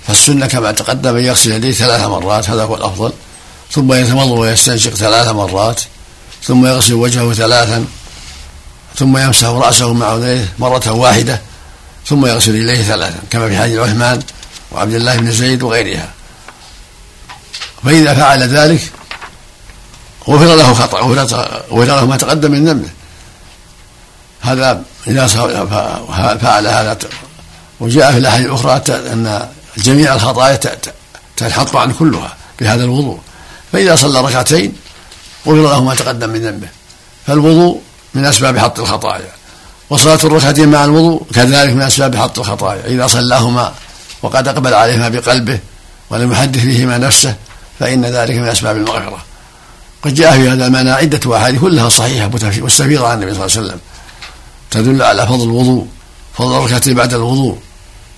فالسنة 0.08 0.48
كما 0.48 0.72
تقدم 0.72 1.16
أن 1.16 1.24
يغسل 1.24 1.52
يديه 1.52 1.72
ثلاث 1.72 2.02
مرات 2.02 2.50
هذا 2.50 2.64
هو 2.64 2.76
الأفضل. 2.76 3.12
ثم 3.72 3.94
يتمضمض 3.94 4.38
ويستنشق 4.38 4.94
ثلاث 4.94 5.28
مرات 5.28 5.82
ثم 6.44 6.66
يغسل 6.66 6.94
وجهه 6.94 7.34
ثلاثا. 7.34 7.86
ثم 8.96 9.18
يمسح 9.18 9.48
رأسه 9.48 9.94
مع 9.94 10.16
أذنيه 10.16 10.54
مرة 10.60 10.92
واحدة 10.92 11.42
ثم 12.06 12.26
يغسل 12.26 12.56
إليه 12.56 12.84
ثلاثا 12.84 13.20
كما 13.30 13.50
في 13.50 13.58
حديث 13.58 13.80
عثمان 13.80 14.22
وعبد 14.72 14.94
الله 14.94 15.16
بن 15.18 15.32
زيد 15.32 15.64
وغيرها. 15.64 16.10
فإذا 17.84 18.14
فعل 18.14 18.44
ذلك 18.44 18.82
غفر 20.28 20.56
له 20.56 20.74
خطأ 20.74 21.00
غفر 21.72 21.96
له 21.96 22.06
ما 22.06 22.18
تقدم 22.18 22.52
من 22.52 22.68
ذنبه. 22.68 22.90
هذا 24.42 24.84
إذا 25.08 25.28
فعل 26.42 26.68
هذا 26.68 26.98
وجاء 27.80 28.12
في 28.12 28.18
الأحاديث 28.18 28.48
الأخرى 28.48 28.82
أن 28.90 29.50
جميع 29.78 30.16
الخطايا 30.16 30.60
تنحط 31.38 31.76
عن 31.76 31.94
كلها 31.94 32.38
بهذا 32.60 32.84
الوضوء. 32.84 33.20
فإذا 33.72 33.96
صلى 33.96 34.22
ركعتين 34.22 34.74
غفر 35.46 35.64
له 35.64 35.84
ما 35.84 35.96
تقدم 35.96 36.30
من 36.30 36.42
ذنبه. 36.42 36.68
فالوضوء 37.28 37.82
من 38.14 38.26
أسباب 38.26 38.58
حط 38.58 38.80
الخطايا. 38.80 39.32
وصلاة 39.90 40.20
الركعتين 40.24 40.70
مع 40.70 40.86
الوضوء 40.86 41.24
كذلك 41.34 41.74
من 41.74 41.82
أسباب 41.82 42.16
حط 42.16 42.40
الخطايا. 42.40 42.86
إذا 42.88 43.08
صلاهما 43.08 43.74
وقد 44.22 44.48
أقبل 44.48 44.74
عليهما 44.74 45.10
بقلبه 45.10 45.60
ولم 46.10 46.32
يحدث 46.32 46.62
فيهما 46.62 46.98
نفسه 46.98 47.36
فإن 47.80 48.06
ذلك 48.06 48.36
من 48.36 48.48
أسباب 48.48 48.78
المغفرة. 48.78 49.18
قد 50.04 50.14
جاء 50.14 50.32
في 50.32 50.50
هذا 50.50 50.68
المعنى 50.68 50.92
عدة 50.92 51.38
أحاديث 51.38 51.62
كلها 51.62 51.90
صحيحة 51.90 52.30
مستفيضة 52.62 53.08
عن 53.08 53.24
النبي 53.24 53.34
صلى 53.34 53.46
الله 53.46 53.58
عليه 53.58 53.68
وسلم. 53.68 53.80
تدل 54.72 55.02
على 55.02 55.28
فضل 55.28 55.44
الوضوء 55.44 55.88
فضل 56.38 56.58
الركعتين 56.58 56.94
بعد 56.96 57.14
الوضوء. 57.14 57.58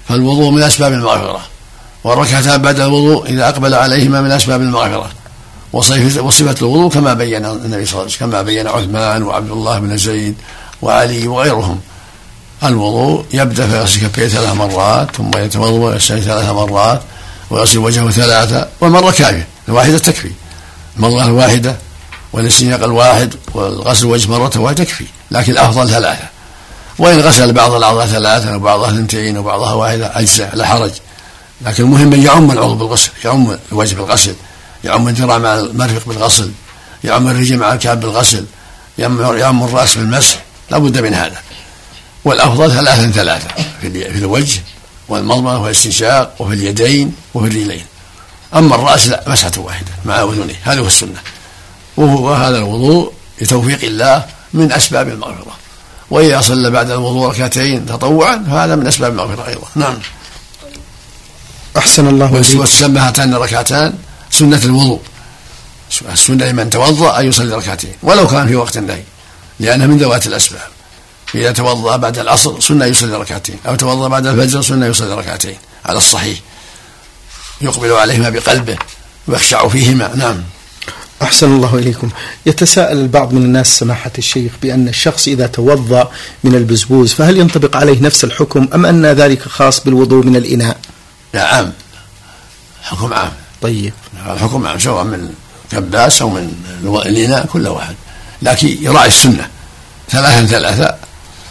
فالوضوء 0.09 0.51
من 0.51 0.63
أسباب 0.63 0.93
المغفرة 0.93 1.41
والركعتان 2.03 2.61
بعد 2.61 2.79
الوضوء 2.79 3.29
إذا 3.29 3.49
أقبل 3.49 3.73
عليهما 3.73 4.21
من 4.21 4.31
أسباب 4.31 4.61
المغفرة. 4.61 5.11
وصفة 5.73 6.55
الوضوء 6.61 6.91
كما 6.91 7.13
بين 7.13 7.45
النبي 7.45 7.85
صلى 7.85 7.93
الله 7.93 8.01
عليه 8.01 8.05
وسلم 8.05 8.29
كما 8.29 8.41
بين 8.41 8.67
عثمان 8.67 9.23
وعبد 9.23 9.51
الله 9.51 9.79
بن 9.79 9.97
زيد 9.97 10.35
وعلي 10.81 11.27
وغيرهم. 11.27 11.79
الوضوء 12.63 13.25
يبدأ 13.33 13.67
فيغسل 13.67 14.07
كفيه 14.07 14.27
ثلاث 14.27 14.53
مرات 14.53 15.15
ثم 15.15 15.31
يتوضأ 15.37 15.69
ويستنشق 15.69 16.23
ثلاث 16.23 16.49
مرات 16.49 17.01
ويغسل 17.49 17.77
وجهه 17.77 18.11
ثلاثة 18.11 18.67
والمرة 18.81 19.11
كافيه 19.11 19.47
الواحدة 19.67 19.97
تكفي. 19.97 20.31
المرة 20.97 21.25
الواحدة 21.25 21.75
والاستنشاق 22.33 22.83
الواحد 22.83 23.33
والغسل 23.53 24.05
الوجه 24.05 24.31
مرة 24.31 24.51
واحدة 24.55 24.83
تكفي 24.83 25.05
لكن 25.31 25.51
الأفضل 25.51 25.89
ثلاثة. 25.89 26.25
وإن 26.99 27.19
غسل 27.19 27.53
بعض 27.53 27.73
الأعضاء 27.73 28.05
ثلاثا 28.05 28.55
وبعضها 28.55 28.89
اثنتين 28.89 29.37
وبعضها 29.37 29.73
واحدة 29.73 30.19
أجزاء 30.19 30.55
لا 30.55 30.65
حرج. 30.65 30.91
لكن 31.61 31.83
المهم 31.83 32.13
ان 32.13 32.23
يعم 32.23 32.51
العضو 32.51 32.75
بالغسل 32.75 33.09
يعم 33.25 33.57
الوجه 33.71 33.95
بالغسل 33.95 34.35
يعم 34.83 35.07
الذراع 35.07 35.37
مع 35.37 35.55
المرفق 35.55 36.07
بالغسل 36.07 36.51
يعم 37.03 37.27
الرجل 37.27 37.57
مع 37.57 37.73
الكعب 37.73 37.99
بالغسل 37.99 38.45
يعم 38.97 39.63
الرأس 39.63 39.97
بالمسح 39.97 40.43
لا 40.71 40.77
بد 40.77 40.97
من 40.97 41.13
هذا. 41.13 41.37
والأفضل 42.25 42.71
ثلاثا 42.71 43.11
ثلاثة 43.11 43.47
في 43.81 44.17
الوجه 44.17 44.61
والمضمضة 45.07 45.57
والاستنشاق 45.57 46.35
وفي 46.39 46.53
اليدين 46.53 47.15
وفي 47.33 47.47
الرجلين. 47.47 47.85
أما 48.55 48.75
الرأس 48.75 49.07
لا 49.07 49.23
مسحة 49.27 49.51
واحدة 49.57 49.91
مع 50.05 50.23
أذنيه 50.23 50.59
هذا 50.63 50.79
هو 50.79 50.87
السنة. 50.87 51.19
وهذا 51.97 52.57
الوضوء 52.57 53.13
لتوفيق 53.41 53.83
الله 53.83 54.25
من 54.53 54.71
أسباب 54.71 55.09
المغفرة. 55.09 55.55
وإذا 56.09 56.41
صلى 56.41 56.69
بعد 56.69 56.91
الوضوء 56.91 57.29
ركعتين 57.29 57.85
تطوعا 57.85 58.45
فهذا 58.49 58.75
من 58.75 58.87
أسباب 58.87 59.11
المغفرة 59.11 59.47
أيضا. 59.47 59.67
نعم. 59.75 59.97
أحسن 61.77 62.07
الله 62.07 62.43
هاتان 62.97 63.33
الركعتان 63.33 63.93
سنة 64.31 64.61
الوضوء. 64.65 65.01
السنة 66.11 66.45
لمن 66.45 66.69
توضأ 66.69 67.19
أن 67.19 67.27
يصلي 67.27 67.55
ركعتين 67.55 67.93
ولو 68.03 68.27
كان 68.27 68.47
في 68.47 68.55
وقت 68.55 68.77
النهي 68.77 69.03
لأنها 69.59 69.87
من 69.87 69.97
ذوات 69.97 70.27
الأسباب. 70.27 70.67
إذا 71.35 71.51
توضأ 71.51 71.97
بعد 71.97 72.17
العصر 72.17 72.59
سنة 72.59 72.85
يصلي 72.85 73.17
ركعتين 73.17 73.55
أو 73.67 73.75
توضأ 73.75 74.07
بعد 74.07 74.27
الفجر 74.27 74.61
سنة 74.61 74.85
يصلي 74.85 75.13
ركعتين 75.13 75.57
على 75.85 75.97
الصحيح. 75.97 76.39
يقبل 77.61 77.91
عليهما 77.91 78.29
بقلبه 78.29 78.77
ويخشع 79.27 79.67
فيهما. 79.67 80.15
نعم. 80.15 80.43
أحسن 81.21 81.55
الله 81.55 81.75
إليكم. 81.75 82.09
يتساءل 82.45 82.97
البعض 82.97 83.33
من 83.33 83.41
الناس 83.41 83.79
سماحة 83.79 84.11
الشيخ 84.17 84.51
بأن 84.61 84.87
الشخص 84.87 85.27
إذا 85.27 85.47
توضأ 85.47 86.11
من 86.43 86.55
البزبوز 86.55 87.13
فهل 87.13 87.37
ينطبق 87.37 87.77
عليه 87.77 88.01
نفس 88.01 88.23
الحكم 88.23 88.67
أم 88.75 88.85
أن 88.85 89.05
ذلك 89.05 89.41
خاص 89.41 89.83
بالوضوء 89.83 90.25
من 90.25 90.35
الإناء؟ 90.35 90.77
لا 91.33 91.47
عام 91.47 91.73
حكم 92.83 93.13
عام. 93.13 93.31
طيب. 93.61 93.93
الحكم 94.27 94.79
سواء 94.79 95.03
من 95.03 95.33
كباس 95.71 96.21
أو 96.21 96.29
من 96.29 96.53
الإناء 97.05 97.45
كل 97.45 97.67
واحد. 97.67 97.95
لكن 98.41 98.77
يراعي 98.81 99.07
السنة. 99.07 99.47
ثلاثا 100.09 100.45
ثلاثة. 100.45 100.95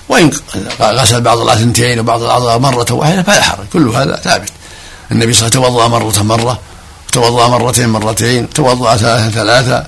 وإن 0.09 0.31
غسل 0.81 1.21
بعض 1.21 1.39
الأعضاء 1.39 1.63
اثنتين 1.63 2.01
وبعض 2.01 2.23
الأعضاء 2.23 2.59
مرة 2.59 2.87
واحدة 2.91 3.23
فلا 3.23 3.43
حرج. 3.43 3.67
كل 3.73 3.89
هذا 3.89 4.17
ثابت. 4.17 4.51
النبي 5.13 5.33
صلى 5.33 5.49
الله 5.49 5.59
عليه 5.59 5.69
وسلم 5.69 5.79
توضأ 5.79 5.89
مرة 5.89 6.23
مرة 6.23 6.61
توضأ 7.13 7.49
مرتين 7.49 7.89
مرتين 7.89 8.51
توضأ 8.51 8.97
ثلاثة 8.97 9.31
ثلاثة 9.31 9.87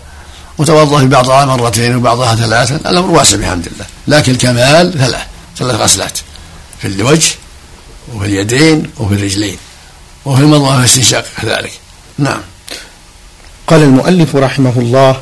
وتوضأ 0.58 0.98
في 0.98 1.06
بعضها 1.06 1.44
مرتين 1.44 1.96
وبعضها 1.96 2.34
ثلاثة 2.34 2.90
الأمر 2.90 3.10
واسع 3.10 3.36
بحمد 3.36 3.66
الله. 3.66 3.86
لكن 4.08 4.32
الكمال 4.32 4.92
ثلاث 4.92 5.22
ثلاث 5.58 5.76
غسلات. 5.76 6.18
في 6.80 6.88
الوجه 6.88 7.30
وفي 8.14 8.26
اليدين 8.26 8.90
وفي 8.98 9.14
الرجلين. 9.14 9.56
وفي 10.24 10.40
المضمضة 10.40 10.76
والاستنشاق 10.76 11.24
كذلك. 11.42 11.72
نعم. 12.18 12.40
قال 13.66 13.82
المؤلف 13.82 14.36
رحمه 14.36 14.72
الله 14.76 15.20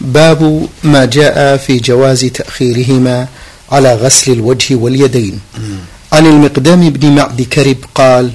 باب 0.00 0.68
ما 0.84 1.04
جاء 1.04 1.56
في 1.56 1.76
جواز 1.78 2.24
تأخيرهما 2.24 3.26
على 3.72 3.94
غسل 3.94 4.32
الوجه 4.32 4.74
واليدين. 4.74 5.40
عن 6.12 6.26
المقدام 6.26 6.90
بن 6.90 7.12
معد 7.14 7.42
كرب 7.42 7.76
قال 7.94 8.30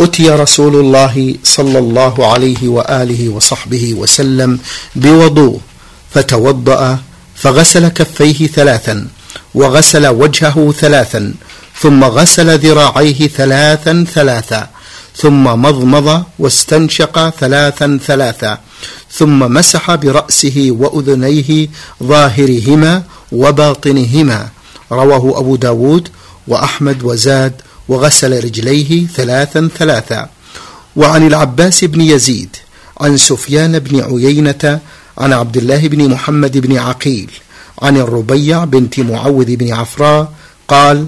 أتي 0.00 0.30
رسول 0.30 0.76
الله 0.76 1.34
صلى 1.44 1.78
الله 1.78 2.32
عليه 2.32 2.68
وآله 2.68 3.28
وصحبه 3.28 3.94
وسلم 3.94 4.58
بوضوء 4.96 5.60
فتوضأ 6.14 6.98
فغسل 7.36 7.88
كفيه 7.88 8.46
ثلاثا 8.46 9.06
وغسل 9.54 10.06
وجهه 10.06 10.72
ثلاثا 10.72 11.34
ثم 11.80 12.04
غسل 12.04 12.58
ذراعيه 12.58 13.28
ثلاثا 13.28 14.06
ثلاثا 14.14 14.68
ثم 15.16 15.44
مضمض 15.44 16.24
واستنشق 16.38 17.30
ثلاثا 17.40 17.98
ثلاثا. 18.06 18.58
ثم 19.12 19.38
مسح 19.38 19.94
برأسه 19.94 20.68
وأذنيه 20.70 21.68
ظاهرهما 22.02 23.02
وباطنهما. 23.32 24.48
رواه 24.92 25.38
أبو 25.38 25.56
داود 25.56 26.08
وأحمد 26.48 27.02
وزاد 27.02 27.52
وغسل 27.88 28.44
رجليه 28.44 29.06
ثلاثا 29.06 29.68
ثلاثا. 29.78 30.28
وعن 30.96 31.26
العباس 31.26 31.84
بن 31.84 32.00
يزيد 32.00 32.56
عن 33.00 33.16
سفيان 33.16 33.78
بن 33.78 34.00
عيينة 34.00 34.80
عن 35.18 35.32
عبد 35.32 35.56
الله 35.56 35.88
بن 35.88 36.10
محمد 36.10 36.58
بن 36.58 36.78
عقيل 36.78 37.30
عن 37.82 37.96
الربيع 37.96 38.64
بنت 38.64 39.00
معوذ 39.00 39.56
بن 39.56 39.72
عفراء 39.72 40.32
قال 40.68 41.06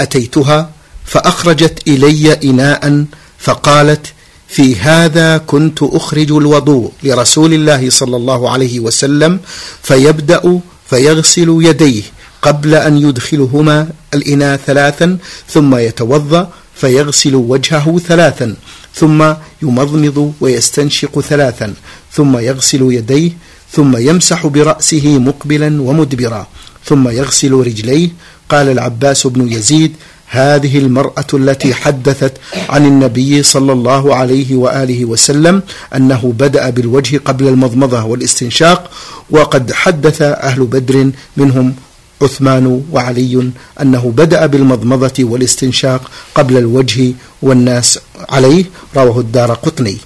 أتيتها 0.00 0.70
فأخرجت 1.06 1.88
إلي 1.88 2.32
إناء 2.32 3.04
فقالت 3.38 4.06
في 4.50 4.76
هذا 4.76 5.38
كنت 5.38 5.82
أخرج 5.82 6.32
الوضوء 6.32 6.92
لرسول 7.02 7.54
الله 7.54 7.90
صلى 7.90 8.16
الله 8.16 8.50
عليه 8.50 8.80
وسلم 8.80 9.40
فيبدأ 9.82 10.60
فيغسل 10.90 11.58
يديه 11.60 12.02
قبل 12.42 12.74
أن 12.74 12.96
يدخلهما 12.98 13.88
الإناء 14.14 14.56
ثلاثا 14.56 15.18
ثم 15.48 15.76
يتوضأ 15.76 16.50
فيغسل 16.74 17.34
وجهه 17.34 17.98
ثلاثا 17.98 18.54
ثم 18.94 19.32
يمضمض 19.62 20.32
ويستنشق 20.40 21.20
ثلاثا 21.20 21.74
ثم 22.12 22.38
يغسل 22.38 22.82
يديه 22.82 23.32
ثم 23.72 23.96
يمسح 23.96 24.46
برأسه 24.46 25.18
مقبلا 25.18 25.82
ومدبرا 25.82 26.46
ثم 26.84 27.08
يغسل 27.08 27.52
رجليه. 27.52 28.08
قال 28.48 28.68
العباس 28.68 29.26
بن 29.26 29.52
يزيد 29.52 29.92
هذه 30.30 30.78
المرأة 30.78 31.26
التي 31.34 31.74
حدثت 31.74 32.32
عن 32.68 32.86
النبي 32.86 33.42
صلى 33.42 33.72
الله 33.72 34.14
عليه 34.16 34.56
وآله 34.56 35.04
وسلم 35.04 35.62
أنه 35.96 36.34
بدأ 36.38 36.70
بالوجه 36.70 37.20
قبل 37.24 37.48
المضمضة 37.48 38.04
والاستنشاق 38.04 38.90
وقد 39.30 39.72
حدث 39.72 40.22
أهل 40.22 40.64
بدر 40.64 41.10
منهم 41.36 41.74
عثمان 42.22 42.84
وعلي 42.92 43.50
أنه 43.80 44.12
بدأ 44.16 44.46
بالمضمضة 44.46 45.24
والاستنشاق 45.24 46.10
قبل 46.34 46.56
الوجه 46.56 47.12
والناس 47.42 47.98
عليه 48.28 48.64
رواه 48.96 49.20
الدار 49.20 49.54
قطني. 49.54 49.98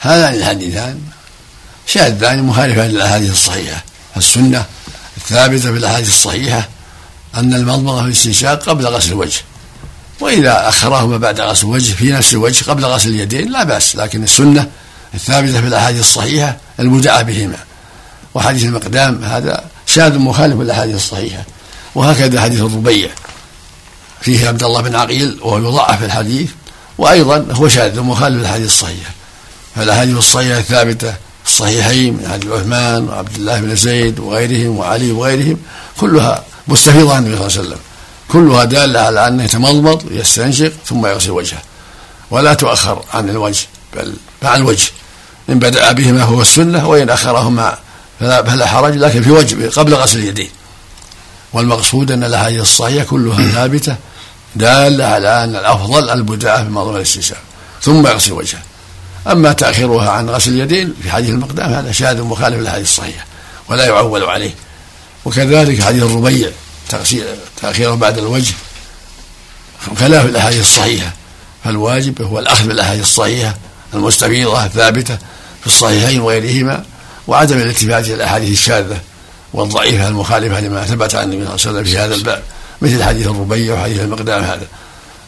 هذان 0.00 0.34
الحديثان 0.34 0.98
شاذان 1.86 2.42
مخالفان 2.42 2.90
للأحاديث 2.90 3.30
الصحيحة. 3.30 3.84
السنة 4.16 4.64
الثابتة 5.16 5.72
في 5.72 5.78
الأحاديث 5.78 6.08
الصحيحة 6.08 6.68
أن 7.34 7.54
المضمضة 7.54 8.02
والاستنشاق 8.02 8.62
قبل 8.62 8.86
غسل 8.86 9.12
الوجه. 9.12 9.40
وإذا 10.20 10.68
أخرهما 10.68 11.16
بعد 11.16 11.40
غسل 11.40 11.66
الوجه 11.66 11.92
في 11.92 12.12
نفس 12.12 12.32
الوجه 12.32 12.64
قبل 12.70 12.84
غسل 12.84 13.08
اليدين 13.08 13.52
لا 13.52 13.64
بأس. 13.64 13.96
لكن 13.96 14.22
السنة 14.22 14.68
الثابتة 15.14 15.60
في 15.60 15.66
الأحاديث 15.66 16.00
الصحيحة 16.00 16.56
المدعى 16.80 17.24
بهما. 17.24 17.58
وحديث 18.34 18.64
المقدام 18.64 19.24
هذا 19.24 19.64
شاذ 19.86 20.18
مخالف 20.18 20.60
للأحاديث 20.60 20.96
الصحيحة. 20.96 21.44
وهكذا 21.94 22.40
حديث 22.40 22.60
الربيع. 22.60 23.10
فيه 24.20 24.48
عبد 24.48 24.62
الله 24.62 24.80
بن 24.80 24.94
عقيل 24.94 25.38
وهو 25.42 25.58
يضعف 25.58 25.98
في 25.98 26.04
الحديث. 26.04 26.50
وأيضا 26.98 27.46
هو 27.50 27.68
شاذ 27.68 28.00
مخالف 28.00 28.36
للأحاديث 28.36 28.66
الصحيحة. 28.66 29.10
فالأحاديث 29.76 30.16
الصحيحة 30.16 30.58
الثابتة 30.58 31.10
في 31.44 31.50
الصحيحين 31.50 32.14
من 32.14 32.28
حديث 32.32 32.52
عثمان 32.52 33.08
وعبد 33.08 33.34
الله 33.36 33.60
بن 33.60 33.76
زيد 33.76 34.20
وغيرهم 34.20 34.78
وعلي 34.78 35.12
وغيرهم 35.12 35.58
كلها 36.00 36.44
مستفيضه 36.68 37.14
عن 37.14 37.26
النبي 37.26 37.36
صلى 37.36 37.46
الله 37.46 37.58
عليه 37.58 37.68
وسلم. 37.68 37.78
كلها 38.28 38.64
دالة 38.64 39.00
على 39.00 39.28
أنه 39.28 39.44
يتمضمض 39.44 40.04
ويستنشق 40.10 40.72
ثم 40.86 41.06
يغسل 41.06 41.30
وجهه. 41.30 41.62
ولا 42.30 42.54
تؤخر 42.54 43.04
عن 43.14 43.30
الوجه 43.30 43.66
بل 43.96 44.14
مع 44.42 44.56
الوجه. 44.56 44.90
إن 45.48 45.58
بدأ 45.58 45.92
بهما 45.92 46.22
هو 46.22 46.40
السنة 46.40 46.88
وإن 46.88 47.10
أخرهما 47.10 47.78
فلا, 48.20 48.42
فلا 48.42 48.66
حرج 48.66 48.96
لكن 48.96 49.22
في 49.22 49.30
وجه 49.30 49.68
قبل 49.68 49.94
غسل 49.94 50.18
اليدين. 50.18 50.50
والمقصود 51.52 52.10
أن 52.10 52.24
الأحاديث 52.24 52.60
الصحيحة 52.60 53.04
كلها 53.04 53.50
ثابتة 53.50 53.96
دالة 54.56 55.04
على 55.04 55.44
أن 55.44 55.56
الأفضل 55.56 56.10
البدعة 56.10 56.64
في 56.64 56.70
موضوع 56.70 56.96
الاستنشاق 56.96 57.38
ثم 57.82 58.06
يغسل 58.06 58.32
وجهه. 58.32 58.62
أما 59.26 59.52
تأخيرها 59.52 60.10
عن 60.10 60.30
غسل 60.30 60.50
اليدين 60.50 60.94
في 61.02 61.10
حديث 61.10 61.30
المقدام 61.30 61.72
هذا 61.72 61.92
شاذ 61.92 62.22
مخالف 62.22 62.56
للأحاديث 62.56 62.88
الصحيحة 62.88 63.24
ولا 63.68 63.86
يعول 63.86 64.24
عليه. 64.24 64.54
وكذلك 65.24 65.82
حديث 65.82 66.02
الربيع 66.02 66.50
تأخيره 67.60 67.94
بعد 67.94 68.18
الوجه. 68.18 68.54
خلاف 69.96 70.26
الأحاديث 70.26 70.60
الصحيحة. 70.60 71.12
فالواجب 71.64 72.22
هو 72.22 72.38
الأخذ 72.38 72.66
بالأحاديث 72.66 73.02
الصحيحة 73.02 73.56
المستفيضة 73.94 74.64
الثابتة 74.64 75.18
في 75.60 75.66
الصحيحين 75.66 76.20
وغيرهما 76.20 76.84
وعدم 77.26 77.56
الالتفات 77.56 78.04
إلى 78.04 78.14
الأحاديث 78.14 78.50
الشاذة 78.50 79.00
والضعيفة 79.52 80.08
المخالفة 80.08 80.60
لما 80.60 80.84
ثبت 80.84 81.14
عن 81.14 81.32
النبي 81.32 81.58
صلى 81.58 81.70
الله 81.70 81.80
عليه 81.80 81.80
وسلم 81.80 81.84
في 81.84 81.98
هذا 81.98 82.14
الباب 82.14 82.42
مثل 82.82 83.04
حديث 83.04 83.26
الربيع 83.26 83.74
وحديث 83.74 84.00
المقدام 84.00 84.44
هذا. 84.44 84.66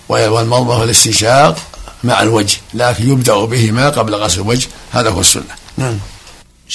والمضمضه 0.09 0.79
والاستنشاق 0.79 1.59
مع 2.05 2.23
الوجه 2.23 2.57
لكن 2.75 3.11
يبدأ 3.11 3.45
بهما 3.45 3.91
قبل 3.91 4.15
غسل 4.15 4.41
الوجه. 4.41 4.69
هذا 4.93 5.11
هو 5.11 5.21
السنة. 5.21 5.43
نعم. 5.77 5.99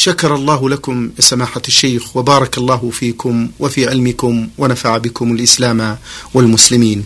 شكر 0.01 0.35
الله 0.35 0.69
لكم 0.69 1.11
سماحة 1.19 1.61
الشيخ 1.67 2.17
وبارك 2.17 2.57
الله 2.57 2.89
فيكم 2.93 3.49
وفي 3.59 3.89
علمكم 3.89 4.47
ونفع 4.57 4.97
بكم 4.97 5.31
الإسلام 5.31 5.97
والمسلمين. 6.33 7.05